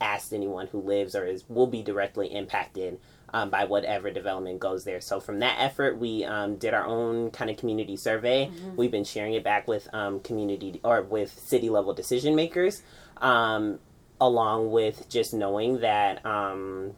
[0.00, 2.98] asked anyone who lives or is will be directly impacted
[3.32, 5.00] um, by whatever development goes there.
[5.00, 8.50] So from that effort, we um, did our own kind of community survey.
[8.76, 12.82] We've been sharing it back with um, community or with city level decision makers,
[13.18, 13.78] um,
[14.20, 16.94] along with just knowing that um,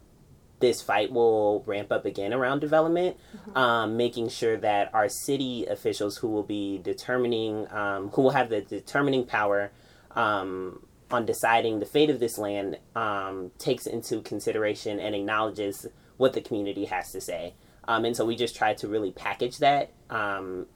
[0.61, 3.17] this fight will ramp up again around development,
[3.55, 8.49] um, making sure that our city officials who will be determining, um, who will have
[8.49, 9.71] the determining power
[10.13, 16.33] um, on deciding the fate of this land, um, takes into consideration and acknowledges what
[16.33, 17.55] the community has to say.
[17.87, 20.67] Um, and so we just try to really package that um,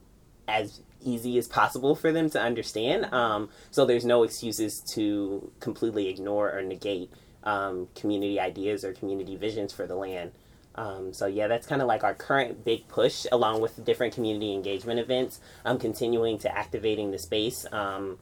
[0.47, 3.05] as easy as possible for them to understand.
[3.13, 7.11] Um, so there's no excuses to completely ignore or negate
[7.43, 10.31] um, community ideas or community visions for the land.
[10.75, 14.53] Um, so yeah, that's kind of like our current big push, along with different community
[14.53, 15.39] engagement events.
[15.65, 18.17] Um, continuing to activating the space um,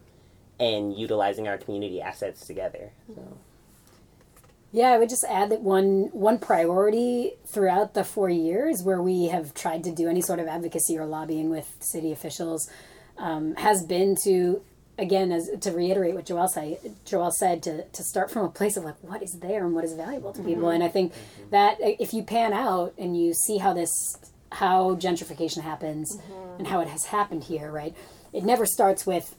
[0.60, 2.92] and utilizing our community assets together.
[3.14, 3.38] So.
[4.72, 9.28] Yeah, I would just add that one one priority throughout the four years where we
[9.28, 12.70] have tried to do any sort of advocacy or lobbying with city officials
[13.18, 14.62] um, has been to
[14.98, 18.76] again as to reiterate what Joelle say, Joelle said to to start from a place
[18.76, 20.76] of like what is there and what is valuable to people, mm-hmm.
[20.76, 21.50] and I think mm-hmm.
[21.52, 23.92] that uh, if you pan out and you see how this
[24.52, 26.60] how gentrification happens mm-hmm.
[26.60, 27.96] and how it has happened here, right?
[28.34, 29.36] It never starts with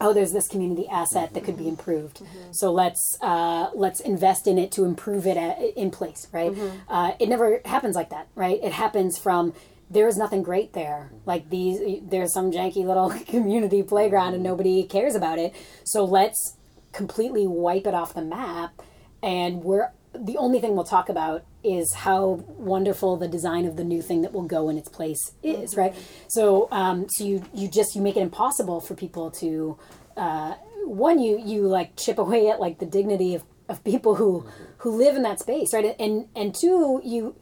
[0.00, 1.70] oh there's this community asset that could be mm-hmm.
[1.70, 2.18] improved.
[2.18, 2.52] Mm-hmm.
[2.52, 6.52] So let's uh, let's invest in it to improve it at, in place right?
[6.52, 6.92] Mm-hmm.
[6.92, 8.58] Uh, it never happens like that right?
[8.62, 9.54] It happens from
[9.90, 11.10] there's nothing great there.
[11.24, 15.54] Like these there's some janky little community playground and nobody cares about it.
[15.84, 16.56] So let's
[16.92, 18.82] completely wipe it off the map
[19.22, 23.84] and we're the only thing we'll talk about is how wonderful the design of the
[23.84, 25.94] new thing that will go in its place is right?
[26.28, 29.78] So um, so you you just you make it impossible for people to
[30.16, 34.46] uh, one you you like chip away at like the dignity of, of people who
[34.78, 35.96] who live in that space right?
[35.98, 37.36] And and two you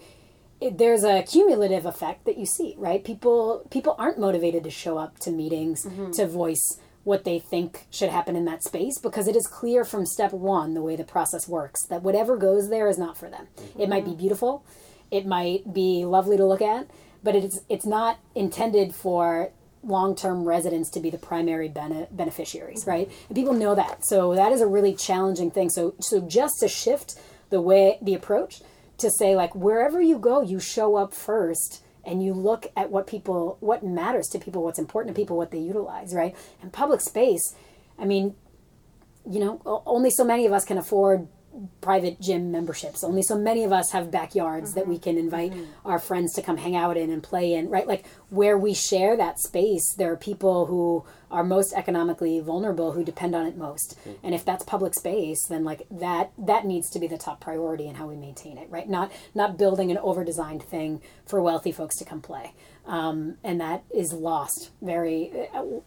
[0.58, 3.04] it, there's a cumulative effect that you see right?
[3.04, 8.08] People people aren't motivated to show up to meetings to voice what they think should
[8.08, 11.46] happen in that space because it is clear from step one the way the process
[11.46, 13.46] works that whatever goes there is not for them.
[13.78, 14.20] It might be mm-hmm.
[14.20, 14.64] beautiful
[15.12, 16.88] it might be lovely to look at
[17.22, 19.50] but it's it's not intended for
[19.84, 22.90] long-term residents to be the primary bene- beneficiaries mm-hmm.
[22.90, 23.10] right?
[23.28, 24.04] And people know that.
[24.04, 25.70] So that is a really challenging thing.
[25.70, 27.14] So so just to shift
[27.50, 28.62] the way the approach
[28.98, 33.06] to say like wherever you go you show up first and you look at what
[33.06, 36.34] people what matters to people what's important to people what they utilize right?
[36.62, 37.54] And public space
[37.98, 38.34] i mean
[39.28, 41.28] you know only so many of us can afford
[41.80, 43.04] private gym memberships.
[43.04, 45.02] Only so many of us have backyards that we mm-hmm.
[45.02, 45.88] can invite mm-hmm.
[45.88, 47.86] our friends to come hang out in and play in right?
[47.86, 53.04] Like where we share that space there are people who are most economically vulnerable who
[53.04, 53.98] depend on it most.
[54.00, 54.26] Mm-hmm.
[54.26, 57.86] And if that's public space then like that that needs to be the top priority
[57.86, 58.88] in how we maintain it right?
[58.88, 62.54] Not not building an over designed thing for wealthy folks to come play.
[62.86, 65.32] Um, and that is lost very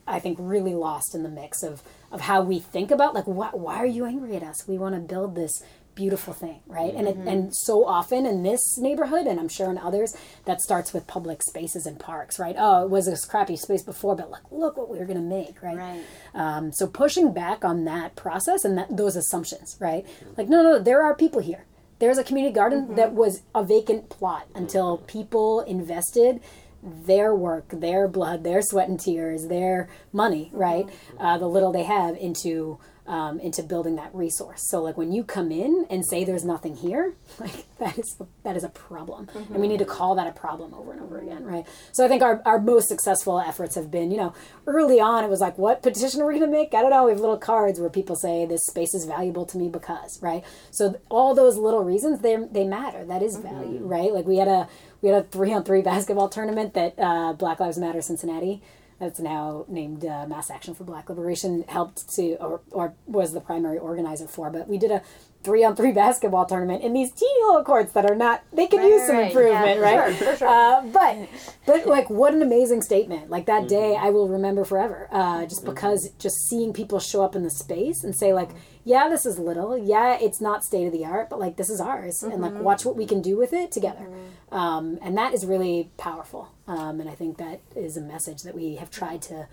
[0.05, 3.50] i think really lost in the mix of of how we think about like why,
[3.54, 4.67] why are you angry at us?
[4.67, 5.63] We want to build this
[5.95, 6.93] beautiful thing right?
[6.95, 10.93] And it, and so often in this neighborhood and i'm sure in others that starts
[10.93, 12.56] with public spaces and parks right?
[12.58, 15.22] Oh it was this crappy space before but look look what we were going to
[15.22, 16.02] make right, Right.
[16.34, 20.06] Um, so pushing back on that process and that, those assumptions right?
[20.38, 21.65] Like no no there are people here.
[22.00, 26.39] There's a community garden that was a vacant plot until people invested
[26.84, 30.88] their work, their blood, their sweat and tears, their money, right?
[31.20, 34.70] Uh, the little they have into um, into building that resource.
[34.70, 38.56] So like when you come in and say there's nothing here, like that is that
[38.56, 41.44] is a problem, and we need to call that a problem over and over again,
[41.44, 41.65] right?
[41.92, 44.34] So I think our, our most successful efforts have been, you know,
[44.68, 46.76] early on it was like, what petition are we going to make?
[46.76, 47.06] I don't know.
[47.06, 50.44] We have little cards where people say this space is valuable to me because, right?
[50.70, 53.04] So th- all those little reasons they they matter.
[53.06, 54.13] That is value, right?
[54.13, 54.70] Like we had a
[55.02, 58.62] we had a three on three basketball tournament that uh, Black Lives Matter Cincinnati
[59.00, 63.40] that's now named uh, Mass Action for Black Liberation, helped to, or, or was the
[63.40, 64.50] primary organizer for.
[64.50, 65.02] But we did a
[65.42, 68.82] three on three basketball tournament in these teeny little courts that are not, they could
[68.82, 70.16] use some right, improvement, yeah, right?
[70.16, 70.48] for sure.
[70.48, 71.30] Uh, but,
[71.66, 73.30] but like, what an amazing statement.
[73.30, 77.36] Like that day I will remember forever, uh, just because just seeing people show up
[77.36, 78.50] in the space and say, like,
[78.89, 79.78] yeah, this is little.
[79.78, 82.23] Yeah, it's not state of the art, but like, this is ours.
[82.23, 84.10] And like, watch what we can do with it together.
[84.52, 86.49] Um, and that is really powerful.
[86.65, 89.47] Um, and I think that is a message that we have tried to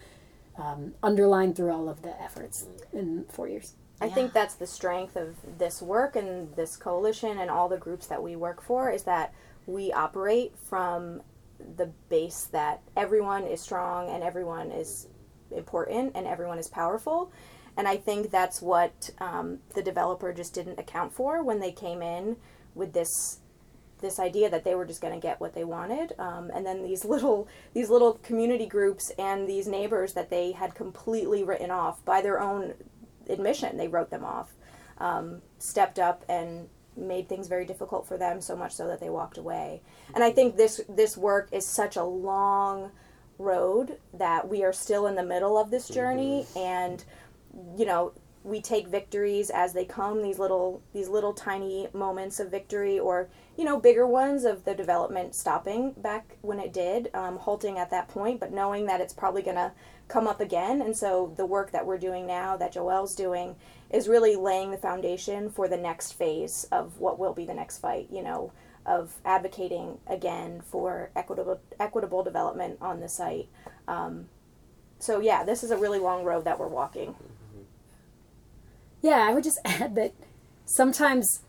[0.57, 3.75] um, underline through all of the efforts in four years.
[4.01, 8.07] I think that's the strength of this work and this coalition and all the groups
[8.07, 9.35] that we work for is that
[9.67, 11.21] we operate from
[11.77, 15.09] the base that everyone is strong and everyone is
[15.55, 17.31] important and everyone is powerful.
[17.77, 22.03] And I think that's what um, the developer just didn't account for when they came
[22.03, 22.37] in
[22.75, 23.41] with this
[24.01, 26.13] this idea that they were just going to get what they wanted.
[26.19, 30.75] Um, and then these little these little community groups and these neighbors that they had
[30.75, 32.75] completely written off by their own
[33.29, 34.55] admission they wrote them off
[34.99, 39.11] um, stepped up and made things very difficult for them so much so that they
[39.11, 39.83] walked away.
[40.15, 42.91] And i think this this work is such a long
[43.39, 47.05] road that we are still in the middle of this journey and
[47.77, 48.13] you know
[48.47, 53.29] we take victories as they come these little these little tiny moments of victory or
[53.57, 57.91] you know bigger ones of the development stopping back when it did um, halting at
[57.91, 59.73] that point but knowing that it's probably going to
[60.09, 60.81] come up again.
[60.81, 63.57] And so the work that we're doing now that joelle's doing
[63.91, 67.79] is really laying the foundation for the next phase of what will be the next
[67.79, 68.53] fight you know
[68.85, 73.49] of advocating again for equitable equitable development on the site.
[73.89, 74.29] Um,
[75.01, 77.17] so yeah this is a really long road that we're walking
[79.07, 80.15] Yeah, I would just add that
[80.65, 81.43] sometimes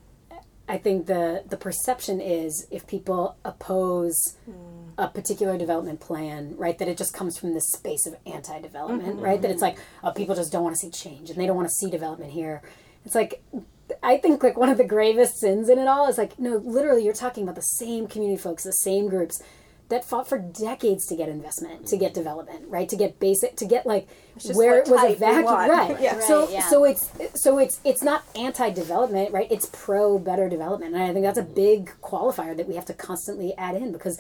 [0.70, 4.90] I think the the perception is if people oppose hmm.
[4.98, 9.22] a particular development plan, right, that it just comes from this space of anti-development, mm-hmm.
[9.22, 9.42] right?
[9.42, 9.78] That it's mm-hmm.
[9.78, 11.90] like, oh, people just don't want to see change and they don't want to see
[11.90, 12.62] development here.
[13.06, 13.42] It's like
[14.04, 17.04] I think like one of the gravest sins in it all is like, no, literally
[17.04, 19.42] you're talking about the same community folks, the same groups
[19.90, 22.90] that fought for decades to get investment, to get development, right?
[22.90, 24.08] To get basic, to get like
[24.54, 25.98] where it was a vacuum, right?
[26.02, 26.20] Yeah.
[26.20, 26.70] So Right, yeah.
[26.70, 27.10] so it's
[27.42, 29.48] so it's it's not anti-development, right?
[29.52, 32.94] It's pro better development, and I think that's a big qualifier that we have to
[32.94, 34.20] constantly add in because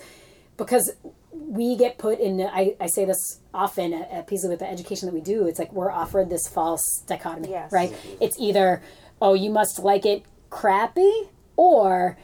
[0.55, 0.91] because
[1.31, 2.41] we get put in.
[2.41, 5.45] I, I say this often at, at Peaslee with the education that we do.
[5.47, 7.71] It's like we're offered this false dichotomy, Yes.
[7.71, 7.93] right?
[8.21, 8.81] It's either
[9.21, 11.11] oh you must like it crappy
[11.57, 12.17] or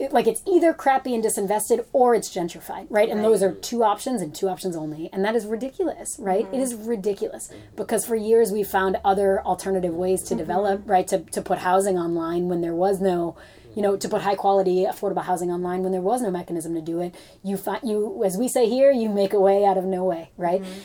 [0.00, 3.10] it, like it's either crappy and disinvested or it's gentrified, right?
[3.10, 5.10] And those are two options and two options only.
[5.12, 6.40] And that is ridiculous, right?
[6.40, 6.60] It mm-hmm.
[6.60, 10.38] is ridiculous because for years we found other alternative ways to mm-hmm.
[10.38, 11.06] develop, right?
[11.08, 13.36] To, to put housing online when there was no,
[13.76, 16.80] you know, to put high quality, affordable housing online when there was no mechanism to
[16.80, 17.14] do it.
[17.44, 20.30] You find you, as we say here, you make a way out of no way,
[20.38, 20.62] right?
[20.62, 20.80] Mm-hmm.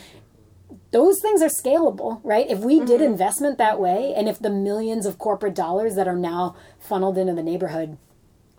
[0.90, 2.48] those things are scalable, right?
[2.50, 6.16] If we did investment that way, and if the millions of corporate dollars that are
[6.16, 7.98] now funneled into the neighborhood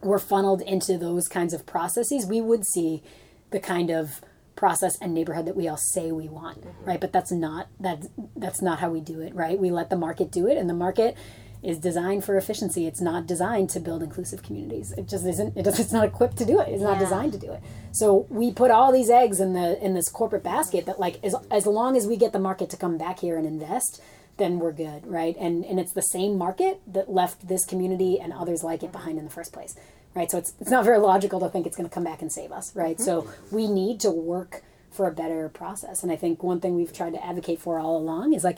[0.02, 3.04] were funneled into those kinds of processes, we would see
[3.52, 4.22] the kind of
[4.56, 6.86] process and neighborhood that we all say we want, mm-hmm.
[6.86, 7.00] right?
[7.00, 8.06] But that's not that
[8.36, 9.58] that's not how we do it, right?
[9.58, 11.16] We let the market do it, and the market
[11.64, 12.86] is designed for efficiency.
[12.86, 14.94] It's not designed to build inclusive communities.
[14.98, 15.58] It just isn't.
[15.58, 16.70] It does, it's not equipped to do it.
[16.70, 17.00] It's not Yeah.
[17.00, 17.62] designed to do it.
[17.92, 21.36] So we put all these eggs in the in this corporate basket that like as
[21.50, 24.02] as long as we get the market to come back here and invest,
[24.38, 25.36] then we're good, right?
[25.40, 29.18] And and it's the same market that left this community and others like it behind
[29.18, 29.76] in the first place,
[30.16, 30.30] right?
[30.30, 32.52] So it's it's not very logical to think it's going to come back and save
[32.52, 33.00] us, right?
[33.00, 33.56] So mm-hmm.
[33.56, 36.04] we need to work for a better process.
[36.04, 38.58] And I think one thing we've tried to advocate for all along is like,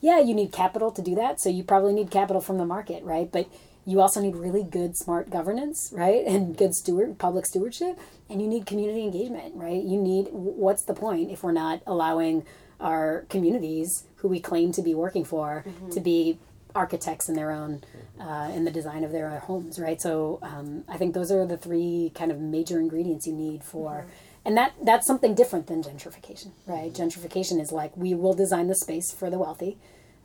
[0.00, 1.40] yeah, you need capital to do that.
[1.40, 3.30] So you probably need capital from the market, right?
[3.30, 3.50] But
[3.84, 6.26] you also need really good, smart governance, right?
[6.26, 7.98] And good steward, public stewardship.
[8.28, 9.82] And you need community engagement, right?
[9.82, 12.44] You need, what's the point if we're not allowing
[12.80, 16.38] our communities who we claim to be working for to be
[16.74, 17.82] architects in their own
[18.20, 20.00] uh, in the design of their homes right?
[20.00, 24.06] So um, i think those are the three kind of major ingredients you need for
[24.44, 26.92] and that that's something different than gentrification right?
[26.92, 29.76] Gentrification is like we will design the space for the wealthy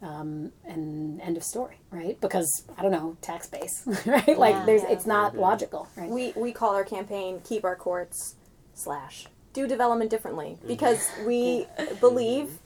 [0.01, 2.19] um, and end of story right?
[2.21, 4.37] Because i don't know tax base right?
[4.37, 4.65] Like Yeah.
[4.65, 6.09] there's it's not logical right?
[6.09, 8.35] We we call our campaign "Keep Our Courts"
[8.75, 10.67] slash do development differently mm-hmm.
[10.67, 11.67] because we
[11.99, 12.59] believe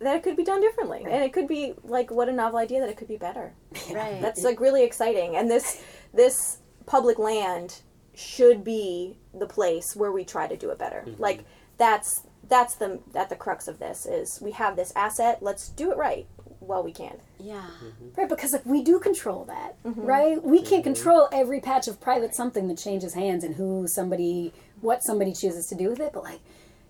[0.00, 1.04] that it could be done differently.
[1.04, 3.52] And it could be like what a novel idea that it could be better.
[3.90, 4.20] Right.
[4.20, 5.36] that's like really exciting.
[5.36, 5.82] And this
[6.12, 7.80] this public land
[8.14, 11.04] should be the place where we try to do it better.
[11.06, 11.22] Mm-hmm.
[11.22, 11.44] Like
[11.78, 15.90] that's that's the at the crux of this is we have this asset let's do
[15.90, 16.26] it right
[16.66, 17.66] while we can yeah.
[17.84, 18.20] Mm-hmm.
[18.20, 20.00] Right, because like we do control that, mm-hmm.
[20.00, 20.42] right?
[20.42, 20.94] We can't mm-hmm.
[20.94, 25.66] control every patch of private something that changes hands and who somebody, what somebody chooses
[25.66, 26.12] to do with it.
[26.12, 26.40] But like,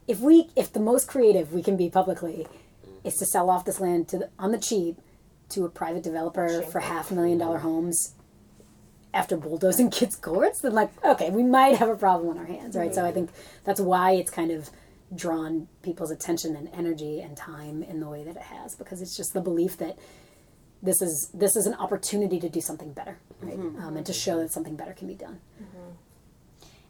[0.07, 2.47] if we, if the most creative we can be publicly,
[3.03, 4.99] is to sell off this land to the, on the cheap
[5.49, 8.15] to a private developer for half a million dollar homes
[9.15, 12.77] after bulldozing kids' courts, then like, okay, we might have a problem on our hands,
[12.77, 12.95] right?
[12.95, 13.31] So I think
[13.65, 14.71] that's why it's kind of
[15.15, 19.17] drawn people's attention and energy and time in the way that it has, because it's
[19.17, 19.99] just the belief that
[20.83, 23.55] this is this is an opportunity to do something better, right?
[23.55, 25.41] Um, and to show that something better can be done.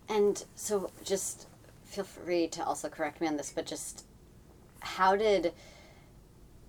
[0.09, 1.47] And so, just
[1.85, 4.05] feel free to also correct me on this, but just
[4.81, 5.53] how did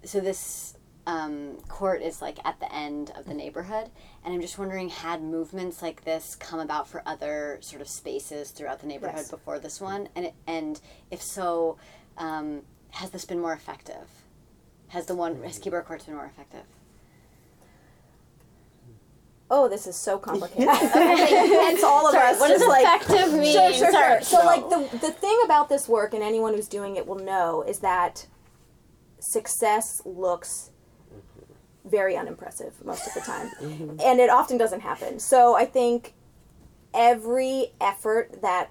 [0.03, 0.72] so this
[1.05, 3.89] um, court is like at the end of the neighborhood,
[4.23, 8.51] and I'm just wondering, had movements like this come about for other sort of spaces
[8.51, 9.31] throughout the neighborhood Yes.
[9.31, 10.79] before this one, and it, and
[11.11, 11.77] if so,
[12.17, 14.07] um, has this been more effective?
[14.89, 16.63] Has the one has Keep Our Courts been more effective?
[19.51, 23.53] oh this is so complicated it's all of us What does like effective mean?
[23.53, 24.23] Sure, sure, Sorry.
[24.23, 24.39] sure.
[24.41, 27.61] So, like the the thing about this work, and anyone who's doing it will know,
[27.67, 28.25] is that
[29.19, 30.71] success looks
[31.85, 33.51] very unimpressive most of the time,
[34.03, 35.19] and it often doesn't happen.
[35.19, 36.13] So, I think
[36.93, 38.69] every effort that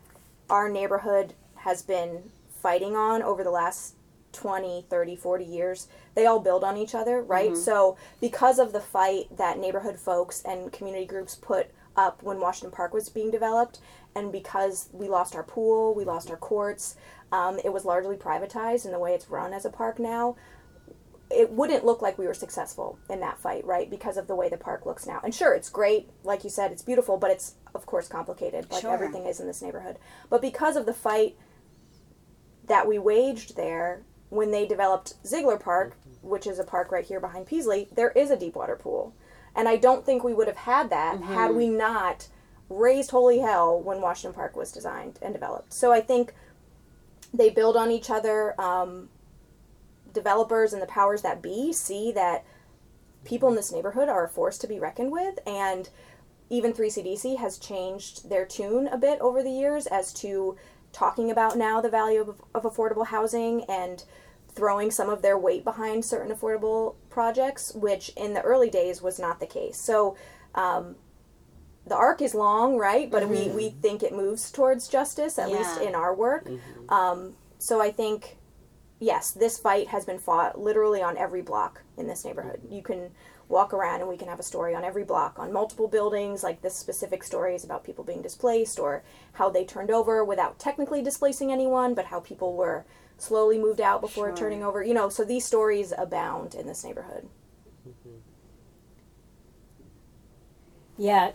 [0.49, 3.97] our neighborhood has been fighting on over the last
[4.33, 7.57] 20, 30, 40 years, they all build on each other, right?
[7.57, 12.75] So, because of the fight that neighborhood folks and community groups put up when Washington
[12.75, 13.81] Park was being developed,
[14.15, 16.97] and because we lost our pool, we lost our courts,
[17.31, 20.37] um, it was largely privatized in the way it's run as a park now.
[21.33, 23.89] It wouldn't look like we were successful in that fight, right?
[23.91, 25.21] Because of the way the park looks now.
[25.25, 28.83] And sure, it's great, like you said, it's beautiful, but it's of course complicated, like
[28.83, 28.93] Sure.
[28.93, 29.99] everything is in this neighborhood.
[30.29, 31.37] But because of the fight
[32.67, 37.21] that we waged there when they developed Ziegler Park, which is a park right here
[37.21, 39.15] behind Peaslee, there is a deep water pool.
[39.55, 42.29] And I don't think we would have had that had we not
[42.71, 45.75] raised holy hell when Washington Park was designed and developed.
[45.75, 46.33] So I think
[47.35, 48.59] they build on each other.
[48.59, 49.11] Um,
[50.13, 52.45] developers and the powers that be see that
[53.25, 55.89] people in this neighborhood are a force to be reckoned with, and
[56.51, 60.57] even 3CDC has changed their tune a bit over the years as to
[60.93, 64.05] talking about now the value of, of affordable housing and
[64.55, 69.19] throwing some of their weight behind certain affordable projects, which in the early days was
[69.19, 69.79] not the case.
[69.79, 70.15] So
[70.55, 70.97] um,
[71.87, 73.11] the arc is long, right?
[73.11, 76.47] But we, we think it moves towards justice, at least in our work.
[76.91, 78.37] Um, so I think,
[79.03, 82.61] yes, this fight has been fought literally on every block in this neighborhood.
[82.71, 83.11] You can
[83.49, 86.43] walk around and we can have a story on every block, on multiple buildings.
[86.43, 89.03] Like this specific story is about people being displaced or
[89.35, 92.87] how they turned over without technically displacing anyone, but how people were
[93.19, 94.37] slowly moved out before Sure.
[94.37, 94.83] turning over.
[94.83, 97.29] You know, so these stories abound in this neighborhood.
[100.97, 101.33] Yeah,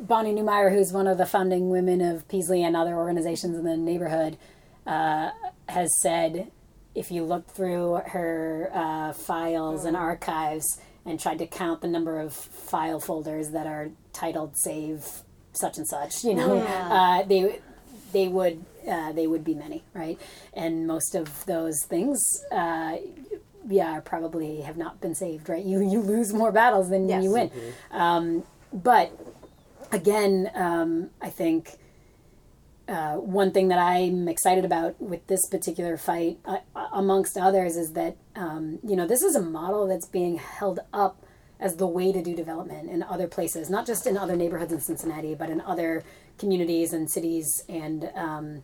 [0.00, 3.76] Bonnie Neumeier, who's one of the founding women of Peaslee and other organizations in the
[3.76, 4.36] neighborhood,
[4.86, 5.30] uh,
[5.68, 6.50] has said
[6.94, 12.20] if you look through her uh, files and archives and tried to count the number
[12.20, 15.06] of file folders that are titled "Save
[15.52, 17.60] such and such," you know, uh, they
[18.12, 20.18] they would uh, they would be many, right?
[20.52, 22.20] And most of those things.
[22.52, 22.96] Uh,
[23.66, 25.64] yeah, probably have not been saved, right?
[25.64, 27.24] You you lose more battles than Yes.
[27.24, 27.50] you win.
[27.90, 28.42] Um,
[28.74, 29.10] but
[29.90, 31.78] again, um, I think
[32.88, 36.58] uh, one thing that I'm excited about with this particular fight, uh,
[36.92, 41.22] amongst others, is that um, you know this is a model that's being held up
[41.60, 44.80] as the way to do development in other places, not just in other neighborhoods in
[44.80, 46.04] Cincinnati, but in other
[46.38, 48.10] communities and cities and.
[48.14, 48.62] Um,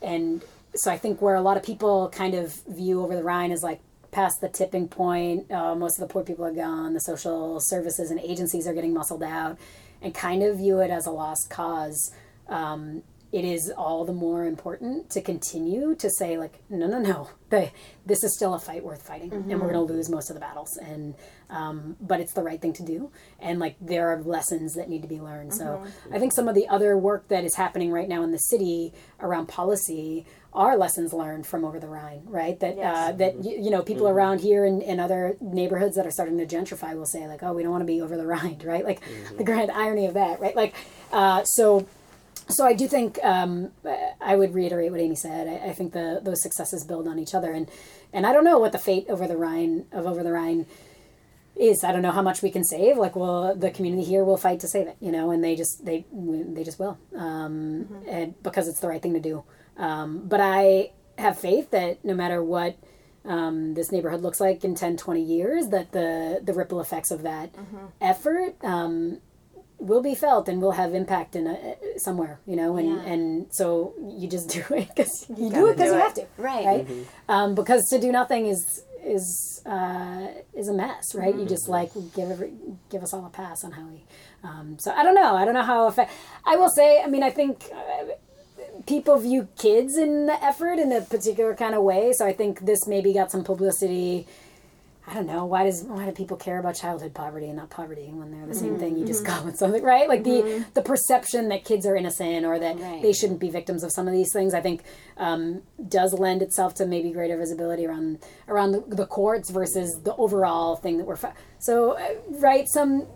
[0.00, 0.42] and
[0.74, 3.62] so I think where a lot of people kind of view over the Rhine is
[3.62, 5.50] like past the tipping point.
[5.50, 6.94] Uh, most of the poor people are gone.
[6.94, 9.58] The social services and agencies are getting muscled out,
[10.00, 12.12] and kind of view it as a lost cause.
[12.48, 17.30] Um, it is all the more important to continue to say like no no no
[17.48, 17.70] the,
[18.04, 20.40] this is still a fight worth fighting and we're going to lose most of the
[20.40, 21.14] battles and
[21.48, 25.02] um, but it's the right thing to do and like there are lessons that need
[25.02, 25.54] to be learned.
[25.54, 28.38] So i think some of the other work that is happening right now in the
[28.38, 32.60] city around policy are lessons learned from over the rhine right?
[32.60, 36.10] That uh, that you, you know people around here in, in other neighborhoods that are
[36.10, 38.60] starting to gentrify will say like oh we don't want to be over the rhine
[38.62, 38.84] right?
[38.84, 39.00] Like
[39.38, 40.54] the grand irony of that right?
[40.54, 40.74] Like
[41.12, 41.86] uh, so
[42.48, 43.72] so I do think um,
[44.20, 45.48] I would reiterate what Amy said.
[45.48, 47.70] I, I think the those successes build on each other, and
[48.12, 50.66] and I don't know what the fate over the Rhine of over the Rhine
[51.56, 51.84] is.
[51.84, 52.96] I don't know how much we can save.
[52.96, 55.84] Like, well, the community here will fight to save it, you know, and they just
[55.84, 59.44] they they just will, um, and because it's the right thing to do.
[59.76, 62.76] Um, but I have faith that no matter what
[63.24, 67.22] um, this neighborhood looks like in 10, 20 years, that the the ripple effects of
[67.22, 67.50] that
[68.00, 69.18] effort um,
[69.88, 71.56] will be felt and will have impact in a,
[72.06, 73.12] somewhere, you know, and, Yeah.
[73.12, 73.22] and
[73.58, 73.66] so
[74.20, 76.66] you just do it because you, do it because you have to, Right.
[76.66, 76.86] Right.
[77.28, 78.62] Um, because to do nothing is
[79.04, 79.26] is
[79.66, 81.34] uh, is a mess, right?
[81.34, 82.52] You just like give every,
[82.88, 84.04] give us all a pass on how we.
[84.44, 85.34] Um, so I don't know.
[85.40, 86.12] I don't know how affect.
[86.46, 87.02] I will say.
[87.02, 87.54] I mean, I think.
[87.74, 88.12] Uh,
[88.86, 92.60] People view kids in the effort in a particular kind of way, so I think
[92.70, 94.26] this maybe got some publicity.
[95.04, 98.08] I don't know why does why do people care about childhood poverty and not poverty
[98.12, 98.96] when they're the same thing?
[98.96, 100.08] You just call it something, right?
[100.08, 103.02] Like the the perception that kids are innocent or that Right.
[103.02, 104.54] they shouldn't be victims of some of these things.
[104.54, 104.82] I think
[105.16, 110.14] um, does lend itself to maybe greater visibility around around the, the courts versus the
[110.16, 111.16] overall thing that we're.
[111.16, 113.06] Fi- so uh, right, some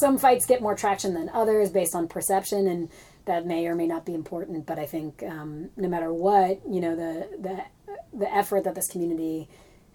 [0.00, 2.88] some fights get more traction than others based on perception and.
[3.26, 6.78] That may or may not be important, but I think um, no matter what, you
[6.78, 7.64] know, the the
[8.12, 9.48] the effort that this community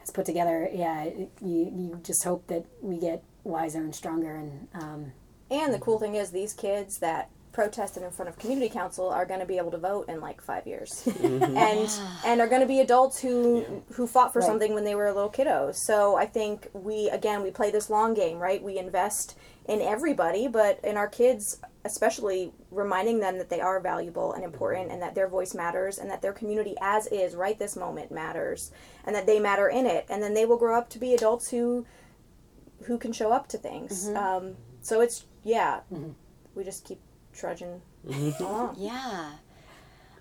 [0.10, 4.68] has put together, yeah, you you just hope that we get wiser and stronger and
[4.74, 5.12] um,
[5.51, 9.26] And the cool thing is, these kids that protested in front of community council are
[9.26, 11.89] going to be able to vote in like five years, and
[12.26, 14.47] and are going to be adults who who fought for Right.
[14.47, 15.76] something when they were little kiddos.
[15.86, 18.62] So I think we again we play this long game, right?
[18.64, 19.38] We invest
[19.68, 24.92] in everybody, but in our kids especially reminding them that they are valuable and important
[24.92, 28.72] and that their voice matters and that their community as is right this moment matters
[29.06, 30.06] and that they matter in it.
[30.10, 31.86] And then they will grow up to be adults who
[32.84, 34.08] who can show up to things.
[34.10, 35.82] Um, so it's yeah.
[36.56, 37.00] We just keep
[37.34, 38.76] trudging along.
[38.78, 39.32] Yeah.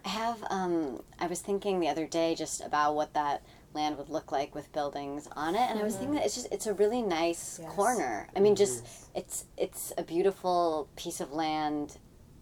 [0.04, 3.42] I have um I was thinking the other day just about what that
[3.78, 6.16] land would look like with buildings on it and I was thinking mm-hmm.
[6.18, 7.72] that it's just it's a really nice Yes.
[7.78, 8.28] corner.
[8.36, 9.18] I mean just mm-hmm.
[9.20, 11.86] it's it's a beautiful piece of land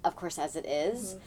[0.08, 1.18] of course as it is, mm-hmm.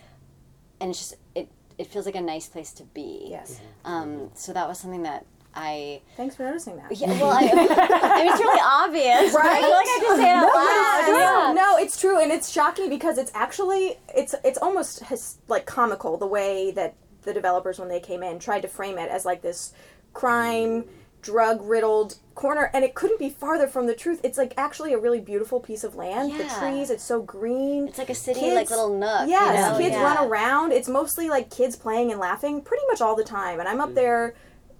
[0.81, 1.47] and it's just it
[1.77, 3.11] it feels like a nice place to be.
[3.29, 7.39] yes Um so that was something that I thanks for noticing that yeah, well, I,
[7.41, 9.33] I mean, it's really obvious.
[9.33, 9.57] Right?
[9.57, 11.01] I feel like I just say it out loud.
[11.07, 11.53] no, Yeah.
[11.61, 16.17] no, it's true, and it's shocking because it's actually it's it's almost his, like comical
[16.17, 16.93] the way that
[17.23, 19.73] the developers when they came in tried to frame it as like this
[20.13, 20.85] crime
[21.21, 24.97] drug riddled corner and it couldn't be farther from the truth it's like actually a
[24.97, 28.69] really beautiful piece of land the trees it's so green It's like a city, like
[28.69, 29.27] little nook.
[29.53, 29.77] you know?
[29.77, 30.03] kids Yeah.
[30.03, 30.71] run around.
[30.71, 33.59] It's mostly like kids playing and laughing pretty much all the time.
[33.59, 34.35] And I'm up there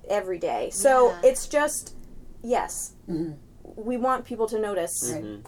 [0.09, 0.69] every day.
[0.71, 1.29] So Yeah.
[1.29, 1.95] it's just,
[2.41, 3.33] yes, mm-hmm.
[3.75, 4.95] we want people to notice.
[5.11, 5.41] Mm-hmm.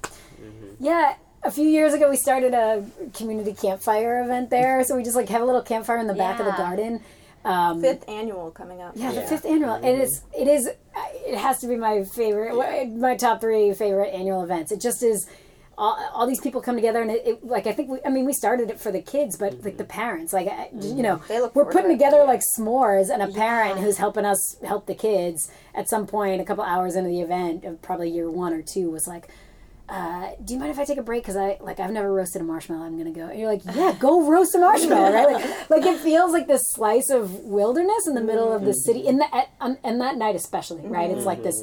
[0.46, 0.68] Mm-hmm.
[0.80, 1.16] yeah.
[1.44, 5.30] A few years ago, we started a community campfire event there, so we just like
[5.30, 7.00] have a little campfire in the back of the Yeah.
[7.44, 7.82] Garden.
[7.82, 8.94] Fifth annual coming up.
[8.96, 12.56] Yeah, the fifth annual, and it's it is it has to be my favorite,
[12.96, 14.72] my top three favorite annual events.
[14.72, 15.28] It just is.
[15.78, 18.26] All, all these people come together, and it, it like I think we, I mean
[18.26, 19.88] we started it for the kids, but like the mm-hmm.
[19.88, 21.02] parents, like I- you mm-hmm.
[21.02, 21.94] know, we're putting to it.
[21.94, 26.40] together like s'mores, and a parent who's helping us help the kids at some point,
[26.40, 29.30] a couple hours into the event, of probably year one or two, was like,
[29.92, 31.24] uh, do you mind if I take a break?
[31.24, 32.86] Because I like I've never roasted a marshmallow.
[32.86, 33.28] I'm gonna go.
[33.28, 35.34] And you're like, yeah, go roast a marshmallow, right?
[35.34, 39.06] Like, like it feels like this slice of wilderness in the middle of the city,
[39.06, 41.12] in the at, and that night especially, right?
[41.12, 41.62] It's like this.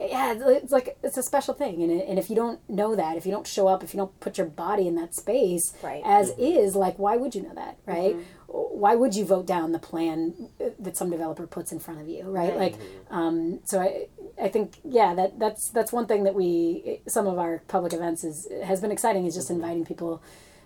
[0.00, 3.26] Yeah, it's like it's a special thing, and, and if you don't know that, if
[3.26, 6.02] you don't show up, if you don't put your body in that space, Right.
[6.04, 8.14] as is, like why would you know that, right?
[8.46, 12.22] Why would you vote down the plan that some developer puts in front of you,
[12.30, 12.56] right?
[12.56, 12.76] Like,
[13.10, 14.06] um, so I,
[14.40, 18.24] I think yeah, that that's that's one thing that we some of our public events
[18.24, 20.22] is has been exciting is just inviting people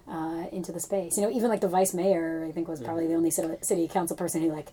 [0.08, 1.16] uh, into the space.
[1.16, 3.88] You know, even like the vice mayor, I think was probably the only city, city
[3.88, 4.68] council person who like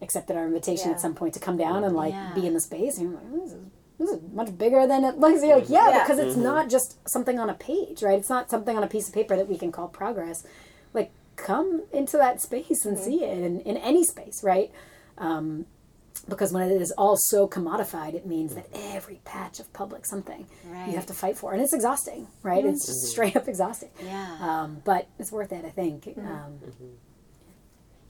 [0.00, 0.94] accepted our invitation Yeah.
[0.94, 2.32] at some point to come down and like Yeah.
[2.34, 2.98] be in the space.
[2.98, 3.58] And you're like, this is
[3.98, 5.42] this is much bigger than it looks.
[5.42, 6.02] You're like, yeah, Yeah.
[6.04, 8.18] because it's not just something on a page, right?
[8.18, 10.44] It's not something on a piece of paper that we can call progress.
[10.92, 14.72] Like, come into that space and see it in, in any space, right?
[15.16, 15.66] Um,
[16.28, 20.46] because when it is all so commodified, it means that every patch of public something
[20.66, 20.88] Right.
[20.88, 22.64] you have to fight for, and it's exhausting, right?
[22.64, 23.90] It's just straight up exhausting.
[24.04, 24.36] Yeah.
[24.40, 26.06] Um, but it's worth it, I think.
[26.18, 26.60] Um,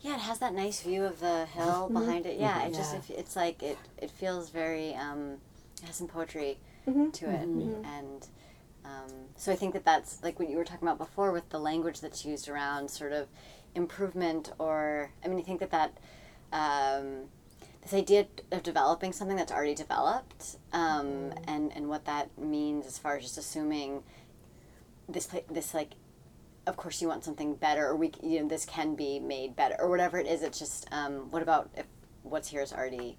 [0.00, 2.38] Yeah, it has that nice view of the hill behind it.
[2.38, 3.00] Yeah, it just Yeah.
[3.00, 5.38] it, it's like it it feels very um
[5.82, 8.28] it has some poetry to it and
[8.84, 11.58] um, so I think that that's like what you were talking about before with the
[11.58, 13.28] language that's used around sort of
[13.74, 15.92] improvement or I mean I think that that
[16.52, 17.28] um,
[17.84, 22.98] this idea of developing something that's already developed um, and and what that means as
[22.98, 24.02] far as just assuming
[25.08, 25.92] this pla- this like
[26.66, 29.76] of course you want something better or we you know this can be made better
[29.78, 31.84] or whatever it is it's just um, what about if
[32.22, 33.16] what's here is already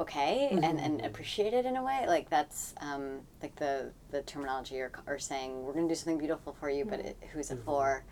[0.00, 2.04] okay and, and appreciated in a way?
[2.06, 6.18] Like that's um, like the the terminology or, or saying we're going to do something
[6.18, 8.04] beautiful for you but it, who's it for?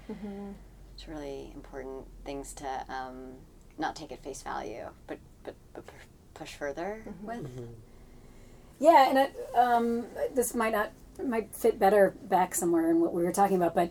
[0.94, 3.32] It's really important things to um,
[3.78, 5.84] not take at face value but but, but
[6.34, 7.46] push further with?
[8.78, 13.22] Yeah, and it, um, this might not might fit better back somewhere in what we
[13.22, 13.90] were talking about, but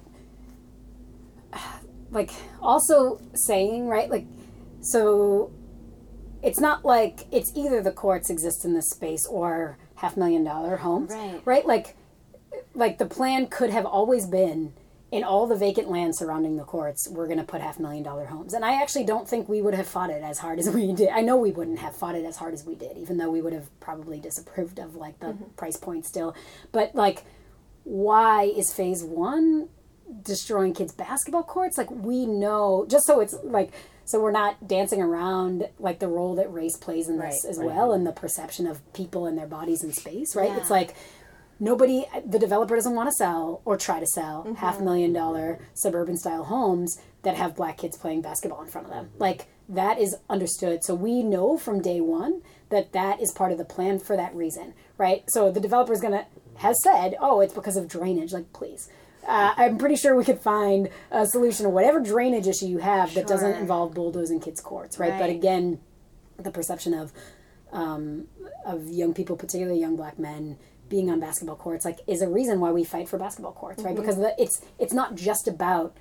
[2.11, 2.31] like
[2.61, 4.25] also saying right, like
[4.81, 5.51] so,
[6.41, 10.77] it's not like it's either the courts exist in this space or half million dollar
[10.77, 11.41] homes, Right.
[11.45, 11.95] Right, like
[12.73, 14.73] like the plan could have always been
[15.11, 18.25] in all the vacant land surrounding the courts, we're going to put half million dollar
[18.25, 18.53] homes.
[18.53, 21.09] And I actually don't think we would have fought it as hard as we did.
[21.09, 23.41] I know we wouldn't have fought it as hard as we did, even though we
[23.41, 25.45] would have probably disapproved of like the mm-hmm.
[25.55, 26.35] price point still.
[26.71, 27.23] But like,
[27.83, 29.69] why is phase one
[30.21, 31.77] destroying kids' basketball courts?
[31.77, 33.71] Like, we know, just so it's like,
[34.05, 37.49] so we're not dancing around like the role that race plays in this Right.
[37.49, 40.49] as well and the perception of people and their bodies in space, right?
[40.49, 40.57] Yeah.
[40.57, 40.95] It's like,
[41.59, 44.55] nobody the developer doesn't want to sell or try to sell Mm-hmm.
[44.55, 48.93] half million dollar suburban style homes that have black kids playing basketball in front of
[48.93, 49.09] them.
[49.17, 50.83] Like that is understood.
[50.83, 54.33] So we know from day one that that is part of the plan for that
[54.35, 55.23] reason right?
[55.29, 56.25] So the developer is going to
[56.57, 58.89] has said oh it's because of drainage like please.
[59.27, 63.13] Uh, I'm pretty sure we could find a solution to whatever drainage issue you have
[63.13, 65.19] that doesn't involve bulldozing kids' courts, right?
[65.19, 65.79] But again,
[66.37, 67.11] the perception of
[67.71, 68.27] um,
[68.65, 70.57] of young people, particularly young black men,
[70.89, 73.93] being on basketball courts, like, is a reason why we fight for basketball courts, right?
[73.93, 74.01] Mm-hmm.
[74.01, 75.95] Because the, it's it's not just about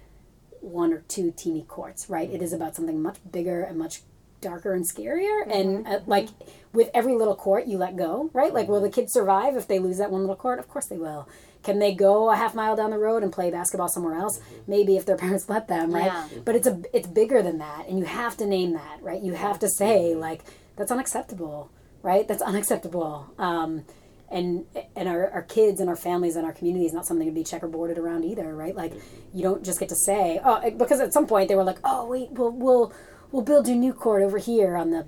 [0.61, 2.31] one or two teeny courts, right?
[2.31, 4.03] It is about something much bigger and much
[4.41, 5.43] darker and scarier.
[5.43, 5.51] Mm-hmm.
[5.51, 6.29] And uh, like
[6.73, 8.53] with every little court, you let go, right?
[8.53, 8.95] Like, will the mm-hmm.
[8.95, 10.59] kids survive if they lose that one little court?
[10.59, 11.29] Of course they will.
[11.63, 14.41] Can they go a half mile down the road and play basketball somewhere else?
[14.67, 16.07] Maybe if their parents let them, right?
[16.07, 16.29] Yeah.
[16.45, 19.21] But it's a it's bigger than that, and you have to name that, right?
[19.21, 20.43] You have to say like
[20.77, 21.71] that's unacceptable,
[22.03, 22.27] right?
[22.27, 23.33] That's unacceptable.
[23.39, 23.85] Um,
[24.31, 27.33] and and our, our kids and our families and our community is not something to
[27.33, 28.75] be checkerboarded around either, right?
[28.75, 28.93] Like
[29.33, 32.07] you don't just get to say oh because at some point they were like oh
[32.07, 32.93] wait we'll we'll
[33.33, 35.07] we'll build a new court over here on the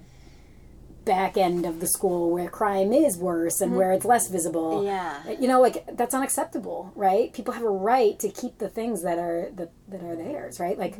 [1.04, 4.84] back end of the school where crime is worse and where it's less visible.
[4.84, 5.30] Yeah.
[5.30, 7.32] You know, like that's unacceptable, right?
[7.32, 10.78] People have a right to keep the things that are that, that are theirs, right?
[10.78, 10.96] Like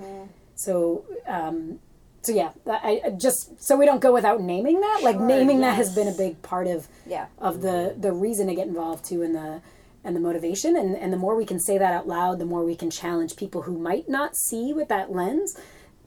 [0.55, 1.81] so um
[2.23, 5.01] so yeah, I, I just so we don't go without naming that.
[5.03, 7.27] Like naming that has been a big part of Yeah.
[7.39, 9.63] of the the reason to get involved too in the
[10.05, 10.77] and the motivation.
[10.77, 13.37] And and the more we can say that out loud, the more we can challenge
[13.37, 15.57] people who might not see with that lens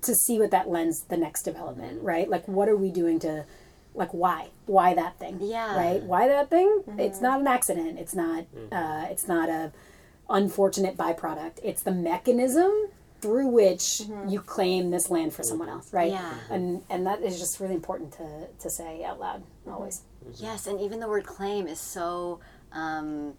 [0.02, 2.30] to see with that lens the next development, right?
[2.30, 3.46] Like what are we doing to
[3.96, 4.50] like why?
[4.66, 5.76] Why that thing Yeah.
[5.78, 6.02] right?
[6.04, 6.84] Why that thing?
[6.98, 7.98] It's not an accident.
[8.00, 9.72] It's not uh, it's not a
[10.30, 11.60] unfortunate byproduct.
[11.64, 12.72] It's the mechanism
[13.24, 13.86] through which
[14.28, 16.34] you claim this land for someone else right Yeah.
[16.52, 18.28] and and that is just really important to
[18.64, 19.42] to say out loud
[19.76, 20.02] always
[20.50, 22.40] Yes, and even the word claim is so
[22.72, 23.34] um,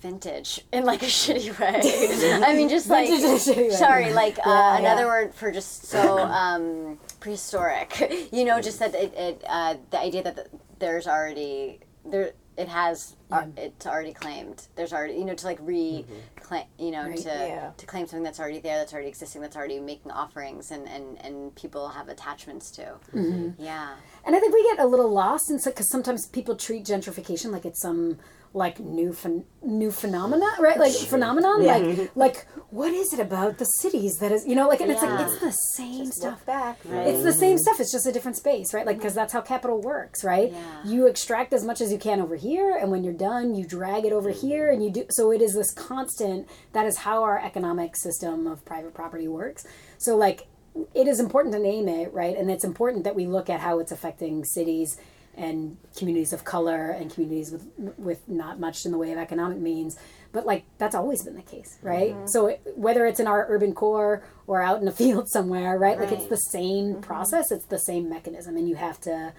[0.00, 2.40] vintage in like a shitty way.
[2.44, 3.70] I mean, just like Vintage in a way.
[3.70, 5.06] sorry, like uh, Yeah, another yeah.
[5.14, 8.28] word for just so um, prehistoric.
[8.32, 10.48] You know, just that it, it uh, the idea that th-
[10.78, 14.68] there's already there it has uh, it's already claimed.
[14.76, 16.04] There's already you know to like re
[16.40, 17.16] claim you know Right.
[17.18, 17.70] to Yeah.
[17.76, 21.20] to claim something that's already there, that's already existing, that's already making offerings, and and
[21.24, 22.82] and people have attachments to.
[23.14, 23.62] Mm-hmm.
[23.62, 23.94] Yeah.
[24.24, 27.64] And I think we get a little lost in because sometimes people treat gentrification like
[27.64, 28.18] it's some
[28.54, 30.78] like new phen- new phenomena, right?
[30.78, 31.64] Like phenomenon.
[31.64, 35.02] Like like what is it about the cities that is you know like and it's
[35.02, 36.38] like it's the same stuff.
[36.38, 36.78] Look back.
[36.84, 37.80] It's the same stuff.
[37.80, 38.86] It's just a different space, right?
[38.86, 40.52] Like because that's how capital works, right?
[40.52, 40.84] Yeah.
[40.84, 44.04] You extract as much as you can over here, and when you're done, you drag
[44.04, 44.46] it over mm-hmm.
[44.46, 45.06] here, and you do.
[45.10, 46.48] So it is this constant.
[46.72, 49.66] That is how our economic system of private property works.
[49.98, 50.46] So like,
[50.94, 52.36] it is important to name it, right?
[52.36, 54.96] And it's important that we look at how it's affecting cities
[55.36, 57.66] and communities of color and communities with
[57.98, 59.96] with not much in the way of economic means.
[60.32, 62.12] But like that's always been the case right?
[62.12, 62.26] Mm-hmm.
[62.26, 65.98] So it, whether it's in our urban core or out in a field somewhere right,
[65.98, 67.00] like it's the same mm-hmm.
[67.00, 69.32] process it's the same mechanism and you have to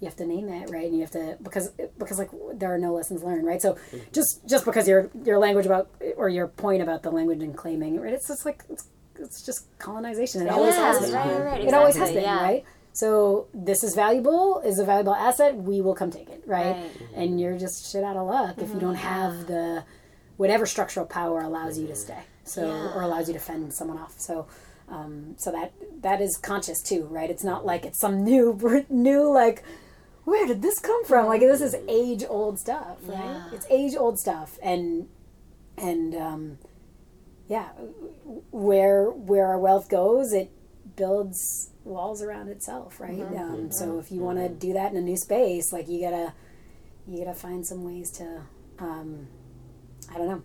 [0.00, 0.86] you have to name it right?
[0.86, 3.60] And you have to because because like there are no lessons learned right?
[3.60, 3.98] So mm-hmm.
[4.12, 8.00] just just because your your language about or your point about the language and claiming
[8.00, 8.14] right?
[8.14, 8.88] It's just like it's,
[9.18, 10.42] it's just colonization.
[10.42, 11.14] It always has Yes, been.
[11.14, 12.42] Right, right, it always has exactly, been yeah.
[12.42, 12.64] right
[13.00, 16.90] so this is valuable is a valuable asset we will come take it right, Right.
[17.20, 19.84] and you're just shit out of luck if you don't have the
[20.42, 22.94] whatever structural power allows you to stay so Yeah.
[22.94, 24.14] or allows you to fend someone off.
[24.28, 24.34] So
[24.96, 25.70] um, so that
[26.06, 27.30] that is conscious too right?
[27.34, 28.44] It's not like it's some new
[29.06, 29.58] new like
[30.30, 31.26] where did this come from?
[31.32, 33.18] Like this is age old stuff right?
[33.18, 33.54] Yeah.
[33.54, 35.08] it's age old stuff and
[35.76, 36.42] and um
[37.54, 37.68] yeah,
[38.50, 40.50] where where our wealth goes, it
[40.96, 43.20] builds walls around itself, right?
[43.36, 46.32] Um, so if you want to do that in a new space, like you gotta
[47.06, 48.42] you gotta find some ways to,
[48.78, 49.26] um,
[50.12, 50.42] I don't know,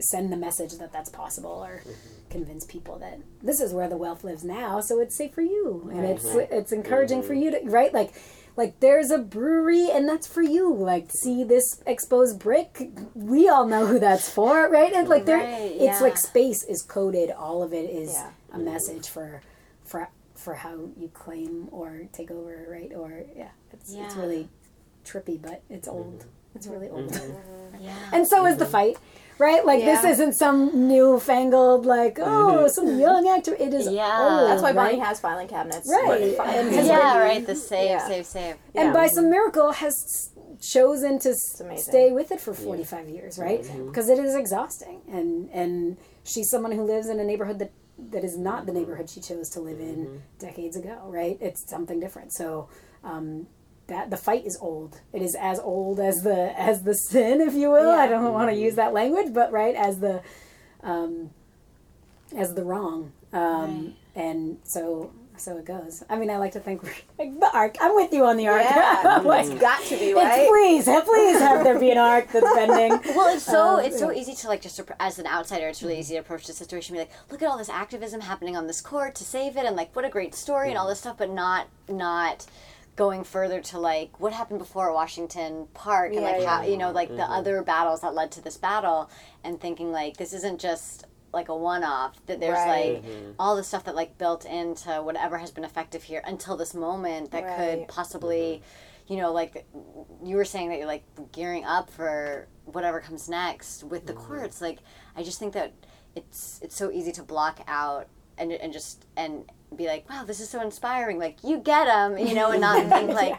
[0.00, 1.82] send the message that that's possible or
[2.30, 5.90] convince people that this is where the wealth lives now, so it's safe for you
[5.92, 8.14] and it's it's encouraging for you to right like.
[8.56, 10.72] Like there's a brewery and that's for you.
[10.72, 14.92] Like see this exposed brick, we all know who that's for, right?
[14.92, 17.32] And like there, Right, it's like space is coded.
[17.32, 18.30] All of it is Yeah.
[18.52, 19.40] a message for
[19.84, 22.92] for for how you claim or take over, right?
[22.94, 24.48] Or yeah, it's it's really
[25.04, 26.20] trippy, but it's old.
[26.20, 26.28] Mm-hmm.
[26.56, 27.10] It's really old.
[27.10, 27.34] Mm-hmm.
[27.80, 27.92] Yeah.
[28.12, 28.72] and so is the mm-hmm.
[28.72, 28.96] fight,
[29.38, 29.66] right?
[29.66, 33.54] Like this isn't some newfangled like oh some young actor.
[33.54, 34.16] It is Yeah.
[34.20, 34.92] old, That's why right?
[34.92, 35.88] Bonnie has filing cabinets.
[35.90, 36.36] Right.
[36.36, 37.44] Fi- And yeah, right.
[37.44, 38.06] The save, Yeah.
[38.06, 38.56] save, save.
[38.76, 40.30] and by some miracle has
[40.60, 45.96] chosen to stay with it for 45 years right because it is exhausting and and
[46.22, 49.48] she's someone who lives in a neighborhood that that is not the neighborhood she chose
[49.50, 51.38] to live in decades ago right?
[51.40, 52.32] It's something different.
[52.34, 52.68] So
[53.02, 53.46] um
[53.86, 55.00] that the fight is old.
[55.12, 57.90] It is as old as the as the sin if you will.
[57.90, 60.22] I don't want to use that language but right as the
[60.82, 61.30] um
[62.36, 63.12] as the wrong.
[63.32, 65.12] Um and so
[65.44, 68.12] so it goes i mean i like to think we're like the arc i'm with
[68.12, 69.20] you on the arc Yeah.
[69.24, 70.48] like, It's got to be, it's- right?
[70.48, 72.92] please, please have there be an arc that's bending.
[73.14, 75.94] Well, it's so Um, it's so easy to like just as an outsider, it's really
[75.94, 76.00] mm-hmm.
[76.00, 76.96] easy to approach the situation.
[76.96, 79.64] and Be like, look at all this activism happening on this court to save it,
[79.66, 81.08] and like what a great story and all this mm-hmm.
[81.08, 82.46] stuff, but not not
[82.96, 86.58] going further to like what happened before at Washington Park and Yeah, like yeah.
[86.58, 87.32] how you know like the mm-hmm.
[87.32, 89.10] other battles that led to this battle,
[89.42, 93.02] and thinking like this isn't just like a one-off that there's Right.
[93.02, 96.74] like all the stuff that like built into whatever has been effective here until this
[96.74, 97.56] moment that Right.
[97.56, 99.12] could possibly mm-hmm.
[99.12, 99.66] you know like
[100.22, 104.26] you were saying that you're like gearing up for whatever comes next with the mm-hmm.
[104.26, 104.60] courts.
[104.60, 104.78] Like
[105.16, 105.72] i just think that
[106.14, 108.08] it's it's so easy to block out
[108.38, 109.44] and, and just and
[109.76, 111.18] be like wow this is so inspiring.
[111.18, 113.38] Like you get them you know and not think like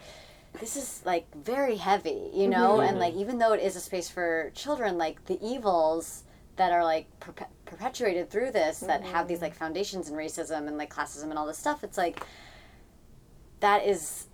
[0.60, 2.80] this is like very heavy you know?
[2.80, 6.24] And like even though it is a space for children like the evils
[6.56, 9.44] that are like perpe- perpetuated through this that have these mm.
[9.44, 12.22] like foundations in racism and like classism and all this stuff it's like
[13.60, 14.28] that is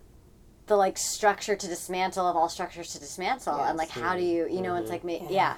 [0.68, 4.48] the like structure to dismantle of all structures to dismantle and like how do you
[4.50, 4.92] you know it's mm-hmm.
[4.92, 5.56] like me yeah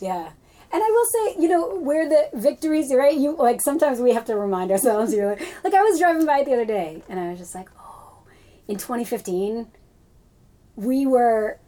[0.00, 0.30] Yeah.
[0.72, 3.16] And I will say, you know, where the victories, right?
[3.16, 5.14] You like sometimes we have to remind ourselves.
[5.14, 7.54] You're like, like I was driving by it the other day, and I was just
[7.54, 8.18] like, oh,
[8.66, 9.68] in 2015,
[10.74, 11.60] we were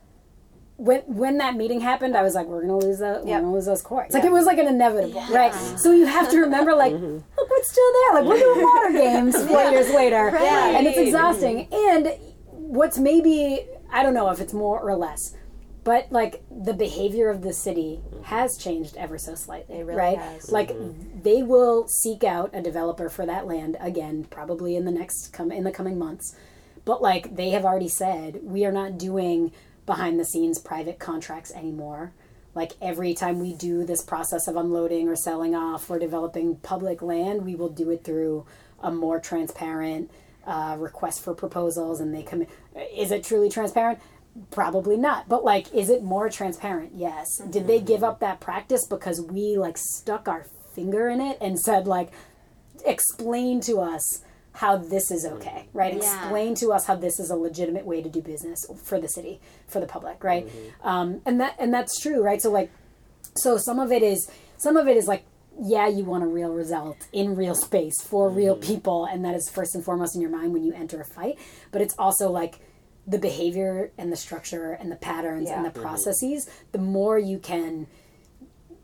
[0.79, 2.17] when when that meeting happened.
[2.17, 4.15] I was like, we're gonna lose the, we're gonna lose those courts.
[4.15, 5.53] Like it was like an inevitable, right?
[5.53, 7.15] So you have to remember, like, mm-hmm.
[7.15, 8.23] look what's still there.
[8.23, 11.07] Like we're doing water games four years later, and it's mm-hmm.
[11.07, 11.69] exhausting.
[11.73, 12.15] And
[12.51, 15.35] what's maybe I don't know if it's more or less,
[15.83, 20.19] but like the behavior of the city has changed ever so slightly, really right?
[20.19, 20.51] has.
[20.51, 21.23] Like mm-hmm.
[21.23, 25.51] they will seek out a developer for that land again, probably in the next come
[25.51, 26.37] in the coming months.
[26.85, 29.53] But like they have already said, we are not doing
[29.89, 32.13] behind the scenes private contracts anymore.
[32.55, 37.01] Like every time we do this process of unloading or selling off or developing public
[37.01, 38.45] land, we will do it through
[38.81, 40.11] a more transparent
[40.47, 42.47] uh, request for proposals, and they come.
[42.95, 43.99] Is it truly transparent?
[44.51, 45.27] Probably not.
[45.27, 46.93] But like, is it more transparent?
[46.95, 47.39] Yes.
[47.39, 51.59] Did they give up that practice because we like stuck our finger in it and
[51.59, 52.11] said like,
[52.85, 54.23] explain to us
[54.59, 55.31] how this is mm.
[55.35, 55.95] okay, right?
[55.95, 55.99] Yeah.
[55.99, 59.41] Explain to us how this is a legitimate way to do business for the city,
[59.69, 60.49] for the public, right?
[60.49, 60.89] Mm-hmm.
[60.89, 62.43] Um, and that and that's true, right?
[62.43, 62.69] So like,
[63.37, 65.23] so some of it is some of it is like,
[65.61, 68.73] yeah, you want a real result in real space for real mm-hmm.
[68.73, 71.39] people, and that is first and foremost in your mind when you enter a fight.
[71.71, 72.59] But it's also like
[73.07, 75.83] the behavior and the structure and the patterns and the mm-hmm.
[75.83, 76.51] processes.
[76.73, 77.87] The more you can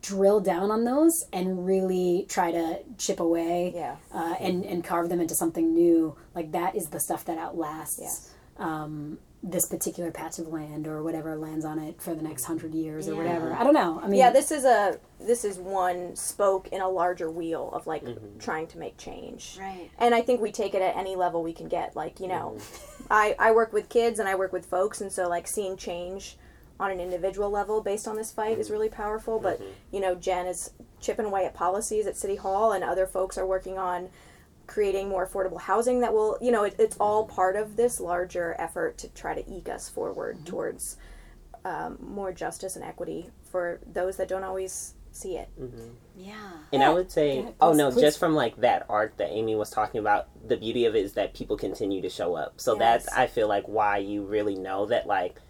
[0.09, 3.97] drill down on those and really try to chip away Yeah.
[4.13, 7.99] uh, and and carve them into something new like that is the stuff that outlasts
[8.01, 8.35] Yes.
[8.59, 12.75] um, this particular patch of land or whatever lands on it for the next hundred
[12.75, 16.17] years or whatever i don't know i mean Yeah, this is a this is one
[16.17, 18.05] spoke in a larger wheel of like
[18.39, 19.57] trying to make change.
[19.59, 19.91] Right.
[19.99, 21.97] And I think we take it at any level we can get.
[21.97, 22.59] Like, you know,
[23.11, 26.37] I I work with kids and I work with folks and so like seeing change
[26.81, 28.75] on an individual level based on this fight is mm-hmm.
[28.75, 29.71] really powerful, but mm-hmm.
[29.93, 30.71] you know, Jen is
[31.01, 34.09] chipping away at policies at City Hall and other folks are working on
[34.67, 37.35] creating more affordable housing that will, you know, it, it's all mm-hmm.
[37.35, 40.97] part of this larger effort to try to eke us forward towards
[41.65, 45.49] um, more justice and equity for those that don't always see it.
[46.17, 46.35] yeah
[46.73, 48.01] And I would say, Yeah, oh no, please.
[48.01, 51.13] just from like that art that Amy was talking about, the beauty of it is
[51.13, 52.55] that people continue to show up.
[52.61, 55.41] So that's I feel like why you really know that like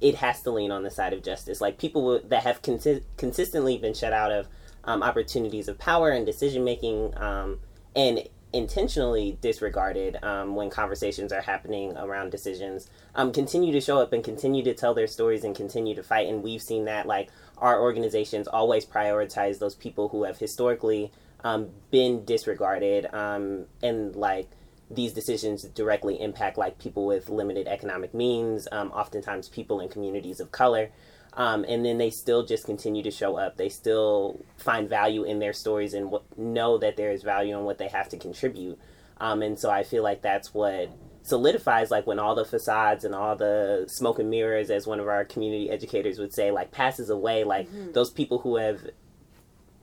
[0.00, 1.60] it has to lean on the side of justice.
[1.60, 4.48] Like people that have consi- consistently been shut out of
[4.84, 7.60] um, opportunities of power and decision making, um,
[7.94, 14.12] and intentionally disregarded um, when conversations are happening around decisions um, continue to show up
[14.12, 17.30] and continue to tell their stories and continue to fight and we've seen that like
[17.58, 21.12] our organizations always prioritize those people who have historically
[21.44, 24.48] um, been disregarded um, and like
[24.90, 30.40] these decisions directly impact like people with limited economic means um, oftentimes people in communities
[30.40, 30.90] of color
[31.34, 33.56] um, and then they still just continue to show up.
[33.56, 37.62] They still find value in their stories and w- know that there is value in
[37.64, 38.80] what they have to contribute.
[39.18, 40.90] Um, and so I feel like that's what
[41.22, 45.06] solidifies, like when all the facades and all the smoke and mirrors, as one of
[45.06, 47.44] our community educators would say, like passes away.
[47.44, 47.92] Like Mm-hmm.
[47.92, 48.80] those people who have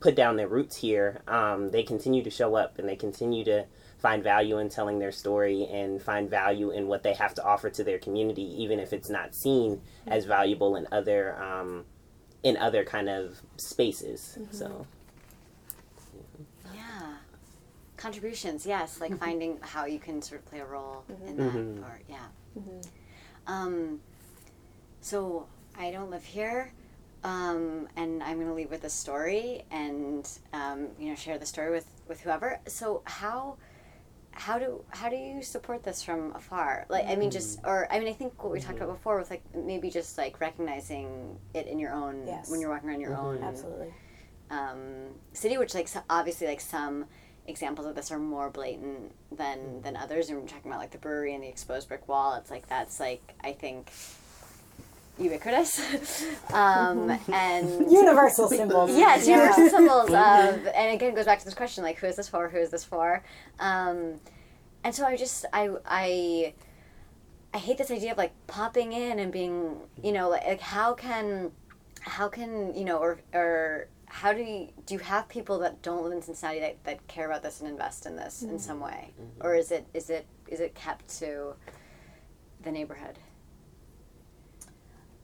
[0.02, 3.66] put down their roots here, um, they continue to show up and they continue to
[4.08, 7.70] find value in telling their story and find value in what they have to offer
[7.70, 11.84] to their community, even if it's not seen as valuable in other um,
[12.42, 14.38] in other kind of spaces.
[14.52, 14.86] So
[16.74, 17.18] Yeah.
[17.98, 21.82] Contributions, yes, like finding how you can sort of play a role in that Mhm.
[21.82, 22.28] part, yeah.
[23.46, 24.00] Um,
[25.02, 25.48] so
[25.78, 26.72] I don't live here,
[27.26, 31.46] um, and I'm going to leave with a story and um, you know share the
[31.46, 32.60] story with with whoever.
[32.68, 33.58] So how
[34.38, 36.86] how do how do you support this from afar?
[36.90, 37.68] Like I mean, just mm.
[37.68, 38.98] or I mean, I think what we talked about mm-hmm.
[38.98, 42.50] before with like maybe just like recognizing it in your own Yes.
[42.50, 43.26] when you're walking around your mm-hmm.
[43.26, 43.94] own Absolutely.
[44.52, 44.80] um,
[45.34, 47.06] city, which like so obviously like some
[47.48, 49.84] examples of this are more blatant than mm.
[49.84, 50.30] than others.
[50.30, 52.36] And we're talking about like the brewery and the exposed brick wall.
[52.36, 53.92] It's like that's like I think
[55.20, 55.80] ubiquitous,
[56.54, 58.92] um, and Universal symbols.
[58.92, 62.16] Yes, universal symbols of, and again, it goes back to this question like, who is
[62.16, 62.50] this for?
[62.50, 63.24] Who is this for?
[63.60, 64.20] Um,
[64.84, 66.54] and so I just, I, I,
[67.54, 70.94] I hate this idea of like popping in and being, you know, like, like how
[70.94, 71.52] can,
[72.02, 76.04] how can you know, or or how do you do you have people that don't
[76.04, 79.14] live in Cincinnati that, that care about this and invest in this in some way,
[79.42, 81.54] or is it is it is it kept to
[82.64, 83.20] the neighborhood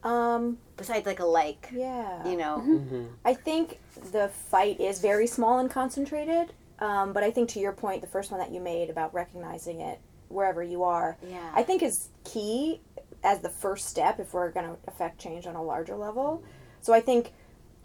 [0.04, 2.28] Um, besides like a like, yeah.
[2.28, 2.62] you know?
[2.64, 3.04] Mm-hmm.
[3.24, 3.80] I think
[4.12, 6.52] the fight is very small and concentrated.
[6.78, 9.80] Um, but I think to your point, the first one that you made about recognizing
[9.80, 9.98] it
[10.28, 11.52] wherever you are, Yeah.
[11.54, 12.80] I think is key
[13.22, 16.42] as the first step if we're going to affect change on a larger level.
[16.82, 17.32] So I think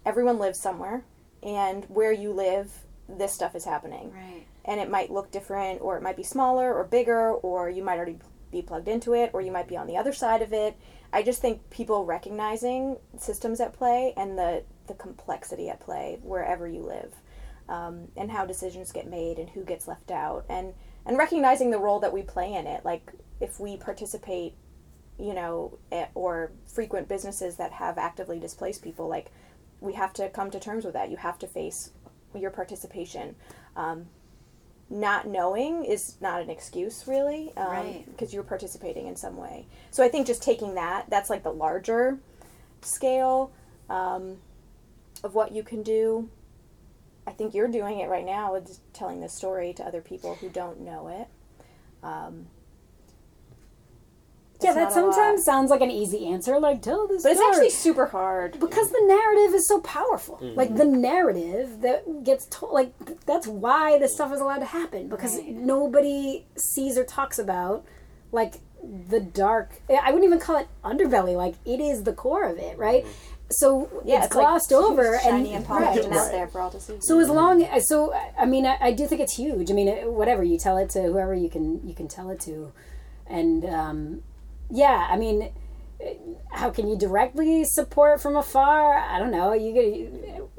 [0.06, 1.04] everyone lives somewhere,
[1.44, 2.72] and where you live,
[3.08, 4.12] this stuff is happening.
[4.12, 4.46] Right.
[4.66, 7.96] And it might look different, or it might be smaller or bigger, or you might
[7.96, 8.18] already
[8.52, 10.76] be plugged into it, or you might be on the other side of it.
[11.12, 16.68] I just think people recognizing systems at play and the, the complexity at play wherever
[16.68, 17.14] you live,
[17.68, 20.74] um, and how decisions get made and who gets left out, and
[21.06, 22.86] and recognizing the role that we play in it.
[22.86, 24.54] Like if we participate,
[25.18, 29.32] you know, eh, or frequent businesses that have actively displaced people, like
[29.82, 31.10] we have to come to terms with that.
[31.10, 31.92] You have to face
[32.36, 33.36] your participation.
[33.76, 34.08] Um,
[34.90, 38.06] not knowing is not an excuse, really, um, Right.
[38.08, 39.68] because you're participating in some way.
[39.92, 42.20] So I think just taking that, that's like the larger
[42.82, 43.52] scale
[43.90, 44.38] um,
[45.24, 46.30] of what you can do.
[47.28, 50.50] I think you're doing it right now with telling this story to other people who
[50.50, 51.28] don't know it.
[52.02, 52.48] Um,
[54.62, 55.14] Yeah, that not lot.
[55.14, 58.60] sometimes sounds like an easy answer, like tell this But it's actually super hard.
[58.60, 60.38] because the narrative is so powerful.
[60.42, 60.58] Mm-hmm.
[60.58, 64.66] Like the narrative that gets told, like th- that's why this stuff is allowed to
[64.66, 65.56] happen because Right.
[65.56, 67.86] nobody sees or talks about
[68.32, 69.82] like the dark.
[69.90, 71.36] Eh, I wouldn't even call it underbelly.
[71.36, 73.04] Like it is the core of it, right?
[73.06, 73.36] Mm-hmm.
[73.52, 76.18] So Yeah, it's, like glossed over shiny and and polished right.
[76.18, 76.98] out there for all to see.
[77.00, 79.72] So as long as so, I mean, I, I do think it's huge.
[79.72, 82.72] I mean, whatever you tell it to, whoever you can you can tell it to,
[83.26, 84.22] and um,
[84.70, 85.50] yeah, I mean,
[86.52, 88.98] how can you directly support from afar?
[88.98, 89.54] I don't know.
[89.54, 90.50] You could.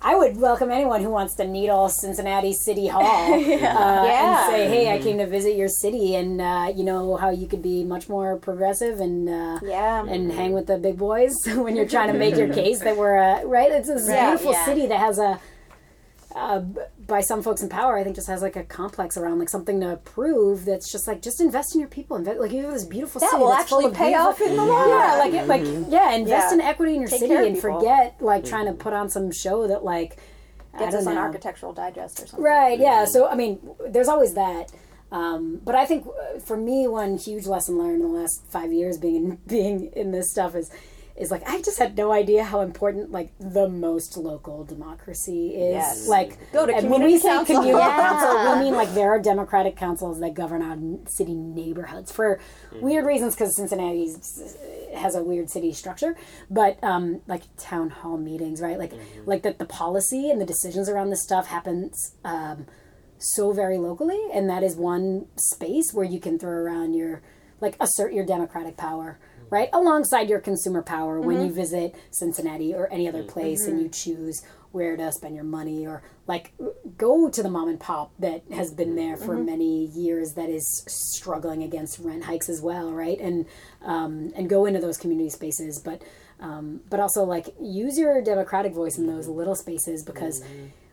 [0.00, 3.02] I would welcome anyone who wants to needle Cincinnati City Hall
[3.34, 4.44] uh, Yeah.
[4.46, 7.48] and say, "Hey, I came to visit your city, and uh, you know how you
[7.48, 11.74] could be much more progressive and uh, yeah, and hang with the big boys when
[11.74, 13.72] you're trying to make your case that we're uh, right.
[13.72, 14.64] It's a Right, beautiful yeah.
[14.64, 15.40] city that has a,
[16.36, 19.40] uh, b- by some folks in power, I think just has like a complex around
[19.40, 20.64] like something to prove.
[20.66, 22.16] That's just like just invest in your people.
[22.16, 24.10] Invest, like you have this beautiful city that city will that's full actually of pay
[24.10, 25.18] beautiful- off in the long Yeah, run.
[25.18, 26.54] like it, like yeah, invest Yeah.
[26.54, 27.80] in equity in your Take city and people.
[27.80, 30.18] forget like trying to put on some show that like
[30.74, 31.16] I Gets don't us on.
[31.18, 32.44] Architectural Digest or something.
[32.44, 32.78] Right.
[32.78, 33.04] Yeah.
[33.06, 34.70] So I mean, there's always that.
[35.10, 38.70] Um, but I think uh, for me, one huge lesson learned in the last five
[38.70, 40.70] years being in, being in this stuff is
[41.18, 45.72] is like I just had no idea how important like the most local democracy is.
[45.74, 46.08] Yes.
[46.08, 47.56] Like Go to and when we community say council.
[47.56, 52.38] community council, we mean like there are democratic councils that govern our city neighborhoods for
[52.80, 54.14] weird reasons because Cincinnati
[54.94, 56.16] has a weird city structure,
[56.50, 58.78] but um, like town hall meetings, right?
[58.78, 58.92] Like
[59.26, 62.66] like that the policy and the decisions around this stuff happens um,
[63.18, 67.22] so very locally, and that is one space where you can throw around your
[67.60, 69.18] like assert your democratic power.
[69.50, 71.54] Right alongside your consumer power when you mm-hmm.
[71.54, 73.30] visit Cincinnati or any other mm-hmm.
[73.30, 73.92] place and you mm-hmm.
[73.92, 76.52] choose where to spend your money or like
[76.96, 80.84] go to the mom and pop that has been there for many years that is
[80.86, 83.46] struggling against rent hikes as well right and
[83.82, 86.02] um, and go into those community spaces but
[86.40, 90.44] um, but also like use your democratic voice in those little spaces because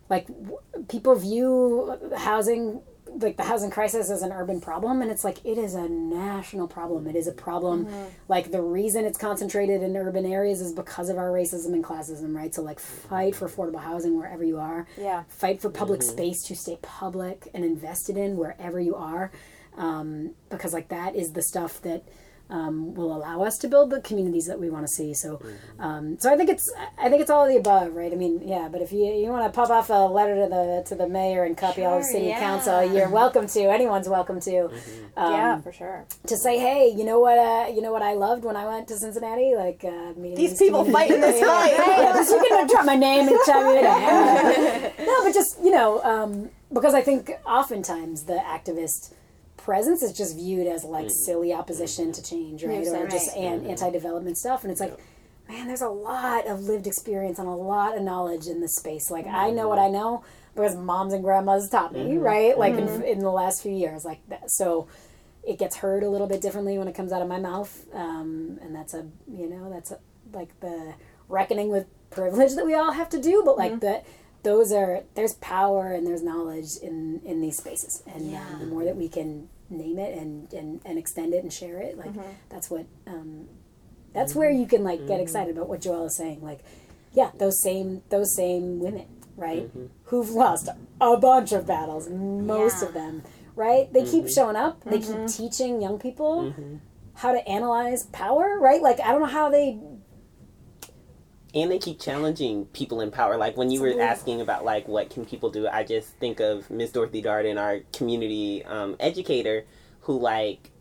[0.10, 2.82] like w- people view housing
[3.18, 6.68] like the housing crisis is an urban problem and it's like it is a national
[6.68, 7.08] problem.
[7.08, 7.88] It is a problem.
[8.28, 12.36] Like the reason it's concentrated in urban areas is because of our racism and classism
[12.36, 12.54] right?
[12.54, 14.88] So like fight for affordable housing wherever you are.
[14.98, 15.24] Yeah.
[15.30, 19.32] fight for public space to stay public and invested in wherever you are.
[19.78, 22.04] Um, because like that is the stuff that
[22.50, 25.14] um, will allow us to build the communities that we want to see.
[25.16, 25.42] So,
[25.80, 28.12] um, so I think it's I think it's all of the above, right?
[28.12, 28.68] I mean, yeah.
[28.72, 31.44] But if you you want to pop off a letter to the to the mayor
[31.44, 32.40] and copy all of Sure, city yeah.
[32.40, 33.62] council, you're welcome to.
[33.72, 34.66] Anyone's welcome to.
[35.18, 36.06] Um, yeah, for sure.
[36.28, 37.38] To say, hey, you know what?
[37.40, 40.60] Uh, you know what I loved when I went to Cincinnati, like uh, meeting These
[40.60, 41.48] people community- fighting this Yeah.
[41.48, 41.74] fight.
[41.78, 43.84] Yeah, you can drop my name and chime in.
[45.06, 49.14] no, but just you know, um, because I think oftentimes the activist
[49.66, 51.26] presence is just viewed as like mm-hmm.
[51.26, 52.36] silly opposition to mm-hmm.
[52.36, 53.14] change, right, or Nuisance.
[53.14, 53.72] just an, mm-hmm.
[53.72, 54.98] anti-development stuff, and it's like.
[55.48, 59.12] Man, there's a lot of lived experience and a lot of knowledge in this space.
[59.12, 60.24] Like I know what I know
[60.56, 62.58] because moms and grandmas taught me, right?
[62.58, 64.50] Like in, in the last few years, like that.
[64.50, 64.88] So
[65.44, 68.58] it gets heard a little bit differently when it comes out of my mouth, um,
[68.60, 70.00] and that's a you know that's a,
[70.34, 70.96] like the
[71.30, 73.44] reckoning with privilege that we all have to do.
[73.46, 74.04] But like that,
[74.42, 78.44] those are there's power and there's knowledge in in these spaces, and Yeah.
[78.54, 81.80] um, the more that we can name it and and, and extend it and share
[81.80, 82.32] it, like mm-hmm.
[82.50, 83.48] that's what um,
[84.14, 86.42] that's where you can like get excited about what Joelle is saying.
[86.42, 86.60] Like,
[87.14, 89.88] yeah, those same those same women, right, mm-hmm.
[90.06, 90.70] who've lost
[91.02, 92.88] a bunch of battles, most Yeah.
[92.88, 93.24] of them,
[93.56, 93.92] right?
[93.92, 94.34] They keep mm-hmm.
[94.34, 94.84] showing up.
[94.84, 96.54] They keep teaching young people
[97.16, 98.82] how to analyze power, right?
[98.82, 99.80] Like, I don't know how they.
[101.56, 103.38] And they keep challenging people in power.
[103.38, 106.70] Like when you were asking about like what can people do, I just think of
[106.70, 109.66] Miss Dorothy Darden, our community um, educator,
[110.02, 110.72] who like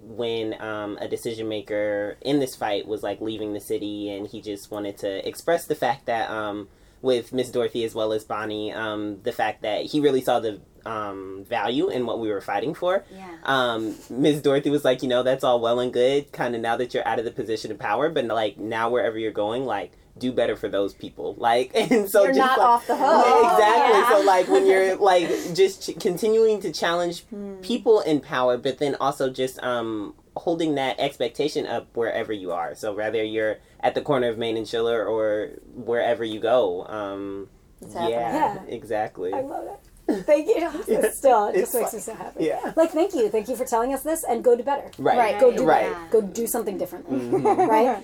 [0.00, 4.40] when um, a decision maker in this fight was like leaving the city, and he
[4.40, 6.68] just wanted to express the fact that um,
[7.02, 10.60] with Miss Dorothy as well as Bonnie, um, the fact that he really saw the
[10.86, 13.04] um, value in what we were fighting for.
[13.12, 13.28] Yeah.
[13.44, 14.42] Um, Ms.
[14.42, 17.06] Dorothy was like, you know, that's all well and good, kind of now that you're
[17.06, 20.56] out of the position of power, but like now wherever you're going, like do better
[20.56, 21.34] for those people.
[21.38, 23.26] Like, and so You're just not like- off the hook.
[23.26, 23.98] Yeah, exactly.
[24.00, 24.08] Yeah.
[24.10, 27.54] So like when you're like just ch- continuing to challenge Hmm.
[27.56, 32.74] people in power, but then also just um holding that expectation up wherever you are.
[32.74, 37.48] So whether you're at the corner of Main and Schiller or wherever you go, um,
[37.82, 38.10] happening.
[38.10, 38.62] yeah, Yeah.
[38.68, 39.32] exactly.
[39.34, 40.24] I love it.
[40.26, 40.68] Thank you.
[40.88, 42.44] It's Still, it just It's makes me so happy.
[42.44, 42.72] Yeah.
[42.76, 43.28] Like, thank you.
[43.28, 44.90] Thank you for telling us this and go do better.
[44.98, 45.16] Right.
[45.18, 45.40] Right.
[45.40, 45.92] Go do Right.
[45.92, 46.06] better.
[46.10, 47.18] Go do something differently.
[47.40, 48.02] right?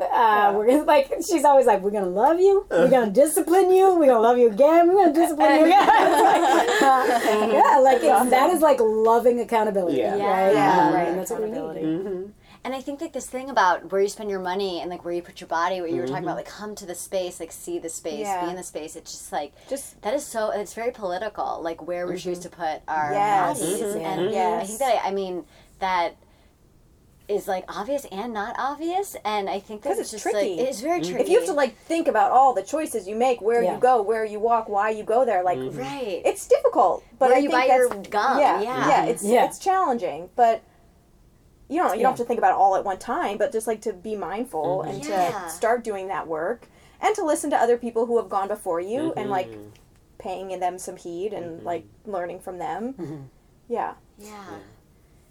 [0.00, 1.12] Uh, We're gonna like.
[1.28, 2.66] She's always like, "We're gonna love you.
[2.70, 3.94] We're gonna discipline you.
[3.98, 4.88] We're gonna love you again.
[4.88, 9.98] We're gonna discipline you again." Like, uh, yeah, like it's, that is like loving accountability.
[9.98, 10.12] Yeah.
[10.12, 10.52] right.
[10.54, 11.08] Yeah, right.
[11.08, 11.86] And that's what we Accountability.
[11.86, 12.32] need.
[12.64, 15.14] And I think like this thing about where you spend your money and like where
[15.14, 16.24] you put your body, what you were talking Mm-hmm.
[16.24, 18.44] about, like come to the space, like see the space, Yeah.
[18.44, 18.96] be in the space.
[18.96, 20.50] It's just like Just that is so.
[20.50, 23.60] It's very political, like where we choose to put our Yes.
[23.60, 24.02] bodies, Mhm.
[24.02, 24.20] and
[24.60, 25.44] I think that I mean
[25.78, 26.16] that
[27.28, 30.56] is like obvious and not obvious, and I think that 'Cause it's it's just tricky.
[30.56, 31.10] like it's very mm-hmm.
[31.10, 31.24] tricky.
[31.24, 33.74] if you have to like think about all the choices you make, where Yeah.
[33.74, 35.78] you go, where you walk, why you go there, like mm-hmm.
[35.78, 37.04] right, it's difficult.
[37.18, 38.88] But Where I you think buy your that's- gum, Yeah, yeah.
[38.88, 39.44] yeah, it's Yeah.
[39.44, 40.62] it's challenging, but
[41.68, 42.02] you know you Yeah.
[42.04, 43.36] don't have to think about it all at one time.
[43.36, 44.90] But just like to be mindful mm-hmm.
[44.90, 45.30] and Yeah.
[45.30, 46.66] to start doing that work
[47.00, 49.50] and to listen to other people who have gone before you and like
[50.18, 53.30] paying them some heed and like learning from them.
[53.68, 54.44] Yeah, yeah,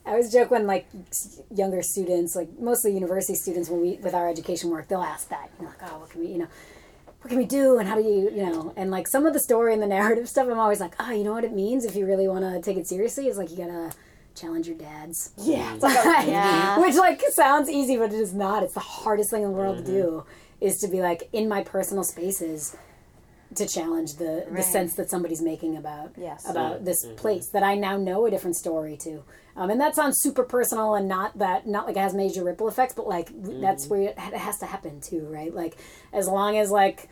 [0.08, 0.88] I always joke when like
[1.54, 5.52] younger students, like mostly university students, when we with our education work, they'll ask that.
[5.60, 6.48] You know, like, oh, what can we, you know,
[7.22, 9.40] what can we do, and how do you, you know, and like some of the
[9.40, 11.96] story and the narrative stuff, I'm always like, oh, you know what it means if
[11.96, 13.92] you really want to take it seriously is like you gotta
[14.34, 15.34] challenge your dads.
[15.38, 15.94] yeah, like
[16.28, 16.80] Yeah.
[16.80, 18.64] Which like sounds easy, but it is not.
[18.64, 19.92] It's the hardest thing in the world to mm-hmm.
[19.92, 20.26] do
[20.62, 22.78] is to be like in my personal spaces
[23.56, 26.50] to challenge the the sense that somebody's making about Yes.
[26.50, 29.24] about this place that I now know a different story to.
[29.56, 32.68] Um, and that sounds super personal and not that not like it has major ripple
[32.68, 33.30] effects, but like
[33.62, 35.54] that's where it, it has to happen too, right?
[35.54, 35.78] Like
[36.14, 37.10] as long as like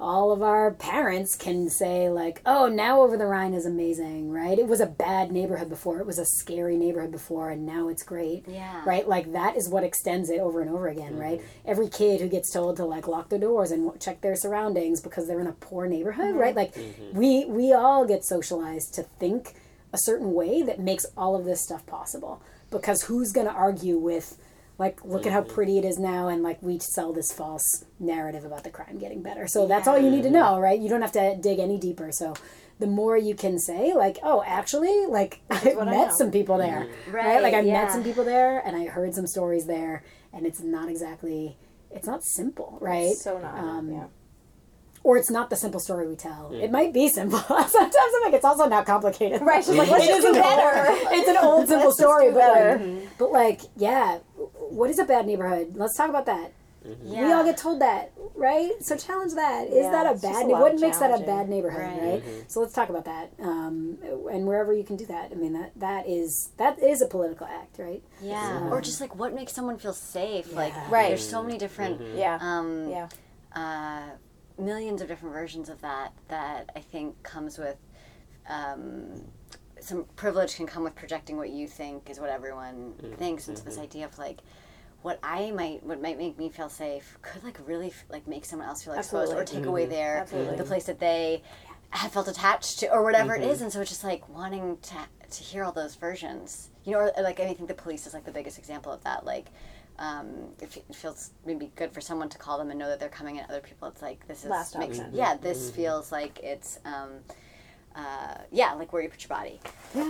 [0.00, 4.58] all of our parents can say like oh now Over the Rhine is amazing right?
[4.58, 6.00] It was a bad neighborhood before.
[6.00, 8.82] It was a scary neighborhood before and now it's great Yeah.
[8.86, 9.06] right?
[9.06, 11.38] Like that is what extends it over and over again right?
[11.38, 11.70] Mm-hmm.
[11.70, 15.26] Every kid who gets told to like lock their doors and check their surroundings because
[15.26, 16.38] they're in a poor neighborhood mm-hmm.
[16.38, 16.56] right?
[16.56, 17.18] Like mm-hmm.
[17.18, 19.54] we we all get socialized to think
[19.92, 22.40] a certain way that makes all of this stuff possible
[22.70, 24.38] because who's going to argue with
[24.80, 28.44] like look at how pretty it is now and like we sell this false narrative
[28.44, 31.02] about the crime getting better so that's all you need to know right you don't
[31.02, 32.34] have to dig any deeper so
[32.78, 37.24] the more you can say like oh actually like I met some people there right,
[37.26, 37.82] Right, like i've yeah.
[37.84, 40.02] met some people there and i heard some stories there
[40.32, 41.58] and it's not exactly
[41.90, 43.58] it's not simple right So not.
[43.58, 44.04] Um, yeah.
[45.02, 46.52] or it's not the simple story we tell.
[46.52, 47.38] It might be simple.
[47.76, 49.40] Sometimes I'm like, it's also not complicated.
[49.40, 50.90] Right, she's like, let's just do better.
[50.90, 52.78] old- It's an old simple story, but better.
[52.84, 54.18] like, but like, yeah.
[54.70, 55.72] What is a bad neighborhood?
[55.76, 56.52] Let's talk about that.
[56.82, 57.36] We Yeah.
[57.36, 58.70] all get told that, right?
[58.80, 59.66] So challenge that.
[59.68, 60.44] Is Yeah, that a bad?
[60.44, 62.22] a ne- what makes that a bad neighborhood, Right.
[62.24, 62.50] right?
[62.50, 63.32] So let's talk about that.
[63.38, 63.98] Um,
[64.32, 67.46] and wherever you can do that, I mean that that is that is a political
[67.46, 68.02] act, right?
[68.22, 68.70] Yeah.
[68.70, 70.54] Or just like what makes someone feel safe.
[70.54, 71.08] Like Right.
[71.08, 72.38] there's so many different Yeah.
[72.40, 73.08] um yeah.
[73.54, 74.02] uh,
[74.56, 77.76] millions of different versions of that that I think comes with
[78.48, 79.26] um,
[79.80, 83.78] some privilege can come with projecting what you think is what everyone thinks into this
[83.78, 84.40] idea of like
[85.02, 88.68] what I might what might make me feel safe could like really like make someone
[88.68, 89.56] else feel exposed or Absolutely.
[89.62, 90.56] take away their Absolutely.
[90.56, 91.42] the place that they
[91.90, 94.94] have felt attached to or whatever it is and so it's just like wanting to
[95.30, 98.24] to hear all those versions you know or like I think the police is like
[98.24, 99.46] the biggest example of that like
[99.98, 100.28] um,
[100.62, 103.10] it, fe- it feels maybe good for someone to call them and know that they're
[103.10, 103.86] coming at other people.
[103.88, 105.10] It's like this is Last makes- option.
[105.14, 107.10] Yeah, this feels like it's um,
[107.94, 109.60] uh, yeah, like where you put your body.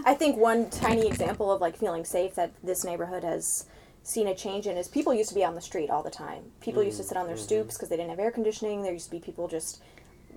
[0.07, 3.67] I think one tiny example of like feeling safe that this neighborhood has
[4.03, 6.45] seen a change in is people used to be on the street all the time.
[6.61, 8.83] People used to sit on their stoops because they didn't have air conditioning.
[8.83, 9.83] There used to be people just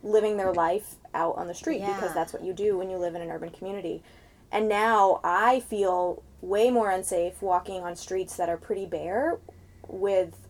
[0.04, 1.94] living their life out on the street Yeah.
[1.96, 4.04] because that's what you do when you live in an urban community.
[4.52, 9.40] And now I feel way more unsafe walking on streets that are pretty bare
[9.88, 10.48] with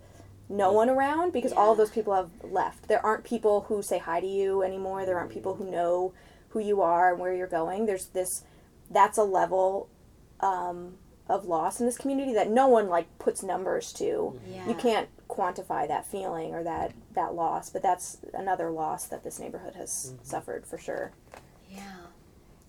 [0.49, 2.87] no one around because all of those people have left.
[2.87, 5.05] There aren't people who say hi to you anymore.
[5.05, 6.13] There aren't people who know
[6.49, 7.85] who you are and where you're going.
[7.85, 8.43] There's this
[8.89, 9.87] that's a level
[10.39, 10.95] um,
[11.29, 14.03] of loss in this community that no one like puts numbers to.
[14.03, 14.53] Mm-hmm.
[14.53, 14.67] Yeah.
[14.67, 19.39] You can't quantify that feeling or that that loss, but that's another loss that this
[19.39, 20.23] neighborhood has mm-hmm.
[20.23, 21.11] suffered for sure.
[21.69, 21.81] Yeah.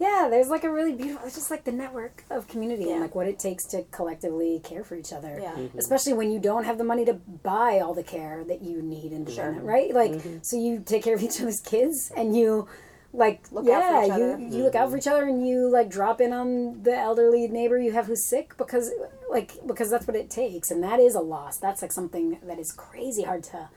[0.00, 1.24] Yeah, there's like a really beautiful.
[1.24, 2.94] It's just like the network of community Yeah.
[2.94, 5.38] and like what it takes to collectively care for each other.
[5.40, 5.52] Yeah.
[5.52, 5.78] Mm-hmm.
[5.78, 9.12] Especially when you don't have the money to buy all the care that you need
[9.12, 9.94] independent, right?
[9.94, 12.66] Like, so you take care of each other's kids and you,
[13.14, 14.38] like, Look out yeah, for each other.
[14.38, 17.46] you you look out for each other and you like drop in on the elderly
[17.48, 18.90] neighbor you have who's sick because,
[19.30, 21.58] like, because that's what it takes, and that is a loss.
[21.58, 23.68] That's like something that is crazy hard to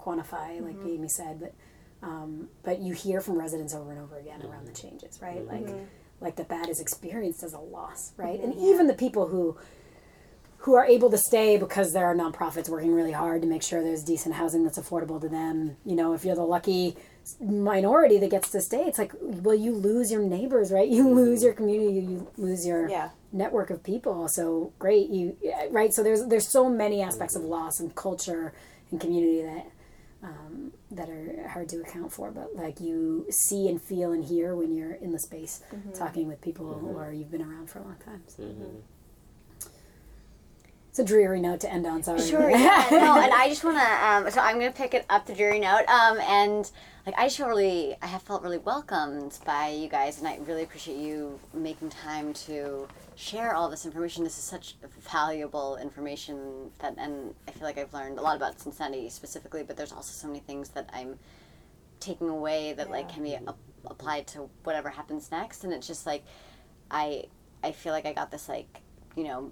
[0.00, 0.88] quantify, like Mm-hmm.
[0.88, 1.54] Amy said, but
[2.02, 5.46] um, but you hear from residents over and over again around the changes, right?
[5.46, 5.84] Like, Mm-hmm.
[6.20, 8.40] like that that is experienced as a loss, right?
[8.40, 9.56] And even the people who
[10.62, 13.82] who are able to stay because there are nonprofits working really hard to make sure
[13.82, 15.76] there's decent housing that's affordable to them.
[15.84, 16.96] You know, if you're the lucky
[17.40, 20.88] minority that gets to stay, it's like, well, you lose your neighbors, right?
[20.88, 23.10] You lose your community, you lose your Yeah.
[23.32, 24.28] network of people.
[24.28, 25.92] So great, you yeah, right.
[25.92, 28.52] So there's there's so many aspects of loss and culture
[28.90, 29.66] and community that
[30.22, 32.30] um, that are hard to account for.
[32.30, 35.62] But like you see and feel and hear when you're in the space
[35.94, 38.22] talking with people who are you've been around for a long time.
[38.26, 38.44] So.
[40.90, 42.02] It's a dreary note to end on.
[42.02, 42.20] Sorry.
[42.20, 42.50] Sure.
[42.50, 42.86] Yeah.
[42.90, 44.04] no, and I just want to.
[44.06, 45.86] Um, so I'm going to pick it up the dreary note.
[45.88, 46.68] Um, and
[47.08, 50.38] like I just feel really, I have felt really welcomed by you guys, and I
[50.46, 52.86] really appreciate you making time to
[53.16, 54.24] share all this information.
[54.24, 54.74] This is such
[55.10, 59.74] valuable information that, and I feel like I've learned a lot about Cincinnati specifically, but
[59.74, 61.18] there's also so many things that I'm
[61.98, 63.54] taking away that like can be a-
[63.86, 66.24] applied to whatever happens next, and it's just like
[66.90, 67.24] I,
[67.64, 68.82] I feel like I got this like,
[69.16, 69.50] you know,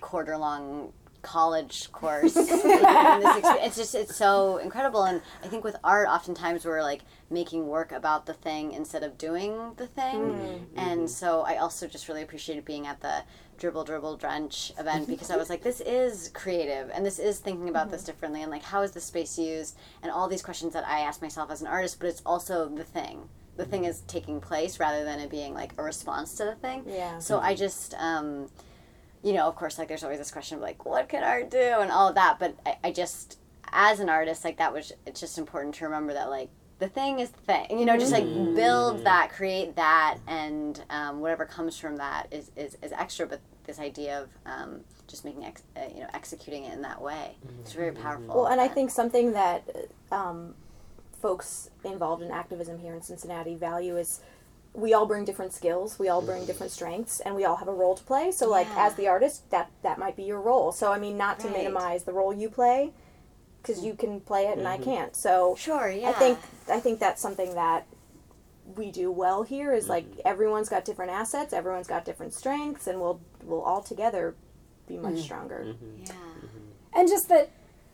[0.00, 0.92] quarter long
[1.22, 2.34] college course.
[2.34, 5.04] this it's just it's so incredible.
[5.04, 9.16] And i think with art oftentimes we're like making work about the thing instead of
[9.16, 10.20] doing the thing.
[10.20, 10.42] Mm-hmm.
[10.42, 10.78] Mm-hmm.
[10.78, 13.22] And so i also just really appreciated being at the
[13.58, 17.68] dribble dribble drench event because i was like this is creative and this is thinking
[17.68, 18.10] about this mm-hmm.
[18.10, 19.76] differently and like how is this space used?
[20.02, 22.84] And all these questions that i ask myself as an artist but it's also the
[22.84, 23.28] thing.
[23.56, 26.84] The thing is taking place rather than it being like a response to the thing.
[26.86, 27.18] Yeah.
[27.18, 28.48] so i just um
[29.22, 31.58] you know, of course, like there's always this question of like, what can art do
[31.80, 32.38] and all of that.
[32.38, 33.38] But I, I just,
[33.72, 37.20] as an artist, like that was, it's just important to remember that like the thing
[37.20, 41.78] is the thing, you know, just like build that, create that, and um, whatever comes
[41.78, 43.24] from that is, is, is extra.
[43.24, 47.00] But this idea of um, just making, ex- uh, you know, executing it in that
[47.00, 48.34] way, it's very powerful.
[48.34, 49.62] Well, and I think something that
[50.10, 50.54] um,
[51.12, 54.20] folks involved in activism here in Cincinnati value is
[54.74, 57.72] we all bring different skills, we all bring different strengths, and we all have a
[57.74, 58.32] role to play.
[58.32, 60.72] So, like as the artist, that that might be your role.
[60.72, 61.58] So, I mean, not to Right.
[61.58, 62.92] minimize the role you play,
[63.62, 65.14] because you can play it and I can't.
[65.14, 66.08] So, Sure, yeah.
[66.10, 66.38] I think
[66.68, 67.86] I think that's something that
[68.76, 70.20] we do well here is like Mm-hmm.
[70.24, 74.34] everyone's got different assets, everyone's got different strengths, and we'll we'll all together
[74.86, 75.22] be much Mm-hmm.
[75.22, 75.74] stronger.
[75.98, 76.12] Yeah.
[76.94, 77.50] and just that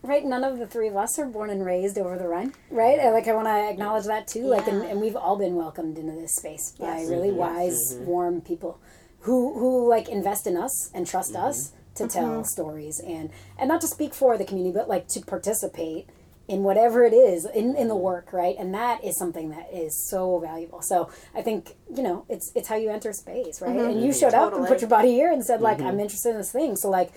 [0.08, 2.98] right none of the three of us are born and raised Over the Rhine right?
[2.98, 5.98] And, like i want to acknowledge that too like and, and we've all been welcomed
[5.98, 7.08] into this space by Yes.
[7.08, 7.38] really mm-hmm.
[7.38, 8.06] wise mm-hmm.
[8.06, 8.80] warm people
[9.20, 11.46] who who like invest in us and trust mm-hmm.
[11.46, 15.20] us to tell stories and and not to speak for the community but like to
[15.20, 16.08] participate
[16.48, 18.56] in whatever it is in, in the work right?
[18.58, 20.80] And that is something that is so valuable.
[20.80, 23.76] So i think you know it's it's how you enter space right?
[23.76, 26.38] And you showed up and put your body here and said like i'm interested in
[26.38, 26.76] this thing.
[26.76, 27.12] So like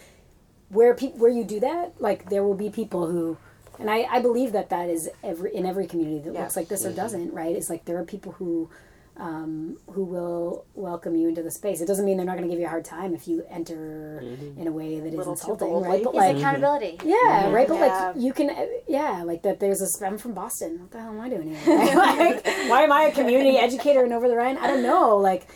[0.71, 3.37] where pe- where you do that, like there will be people who,
[3.79, 6.41] and I, I believe that that is every in every community that Yeah.
[6.41, 7.55] looks like this or doesn't, right?
[7.55, 8.69] It's like there are people who,
[9.17, 11.81] um, who will welcome you into the space.
[11.81, 14.19] It doesn't mean they're not going to give you a hard time if you enter
[14.57, 15.89] in a way that is Little too insulting, boldly.
[15.89, 16.03] right?
[16.03, 16.99] But It's like, accountability.
[17.03, 17.67] yeah, right.
[17.67, 18.07] But Yeah.
[18.07, 18.49] like you can,
[18.87, 19.59] yeah, like that.
[19.59, 20.05] There's a.
[20.07, 20.79] I'm from Boston.
[20.81, 21.75] What the hell am I doing here?
[21.95, 24.57] like, why am I a community educator in Over the Rhine?
[24.57, 25.17] I don't know.
[25.17, 25.53] Like, I-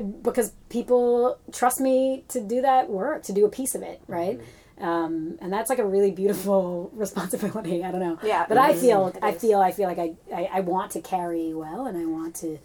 [0.00, 4.40] because people trust me to do that work, to do a piece of it, right?
[4.80, 7.84] Um, and that's like a really beautiful responsibility.
[7.84, 8.18] I don't know.
[8.24, 8.44] Yeah.
[8.48, 11.86] But I feel, I feel, I feel like I, I, I want to carry well,
[11.86, 12.58] and I want to,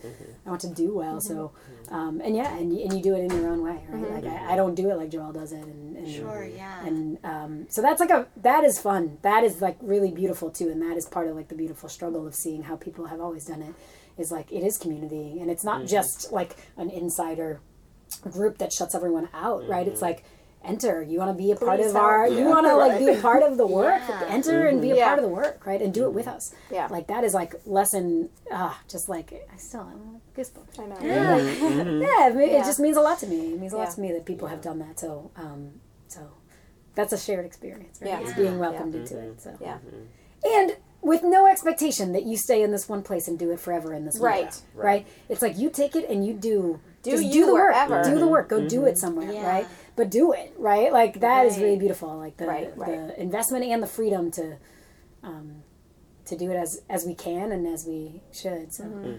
[0.45, 1.18] I want to do well.
[1.18, 1.27] Mm-hmm.
[1.27, 1.51] So,
[1.91, 4.03] um, and yeah, and you, and you do it in your own way, right?
[4.03, 4.26] Mm-hmm.
[4.26, 6.85] Like I, I don't do it like Joelle does it, and, and Sure, yeah.
[6.85, 10.69] and um, so that's like a that is fun that is like really beautiful too
[10.69, 13.45] and that is part of like the beautiful struggle of seeing how people have always
[13.45, 13.73] done it
[14.19, 15.87] is like it is community and it's not mm-hmm.
[15.87, 17.61] just like an insider
[18.31, 20.05] group that shuts everyone out right it's mm-hmm.
[20.05, 20.23] like
[20.63, 22.37] enter you want to be a part Please of our help.
[22.37, 24.25] you want to like be a part of the work Yeah.
[24.29, 25.07] enter and be a Yeah.
[25.07, 25.69] part of the work mm-hmm.
[25.69, 26.87] right and do it with us Yeah.
[26.89, 29.97] like that is like lesson ah just like i still have
[30.35, 30.97] goosebumps I know.
[31.01, 31.37] yeah,
[32.29, 32.63] it, it Yeah.
[32.63, 33.53] just means a lot to me.
[33.53, 34.99] It means a lot to me that people have done that.
[34.99, 36.21] So, um, so
[36.95, 38.11] that's a shared experience, right?
[38.11, 38.19] Yeah.
[38.21, 39.41] It's being welcomed into it.
[39.41, 39.77] So, Yeah.
[40.45, 43.93] and with no expectation that you stay in this one place and do it forever
[43.93, 44.43] in this one Right.
[44.43, 45.07] place, right?
[45.30, 46.80] It's like you take it and you do.
[47.03, 47.71] Do just you do the work.
[47.73, 48.03] wherever.
[48.03, 48.49] Do the work.
[48.49, 48.88] Go do mm-hmm.
[48.88, 49.47] it somewhere, Yeah.
[49.47, 49.67] right?
[49.95, 50.91] But do it, right?
[50.91, 52.17] Like that is really beautiful.
[52.17, 53.07] Like the Right, right.
[53.07, 54.57] the investment and the freedom to,
[55.23, 55.63] um,
[56.26, 58.73] to do it as as we can and as we should.
[58.73, 59.13] So, yeah.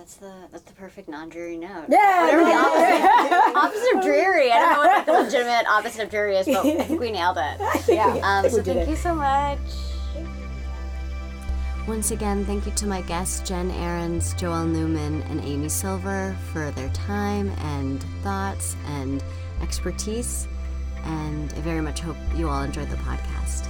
[0.00, 1.86] Yeah, that's the that's the perfect non-dreary note.
[1.88, 4.50] Yeah, Whatever the opposite, opposite of dreary.
[4.50, 7.36] I don't know what the legitimate opposite of dreary is, but I think we nailed
[7.38, 7.60] it.
[7.88, 8.18] Yeah.
[8.22, 8.88] Um, so thank it.
[8.88, 9.58] you so much.
[11.86, 16.70] Once again, thank you to my guests, Jen Ahrens, Joelle Newman, and Amy Silver, for
[16.72, 19.22] their time and thoughts and
[19.60, 20.46] expertise.
[21.04, 23.69] And I very much hope you all enjoyed the podcast.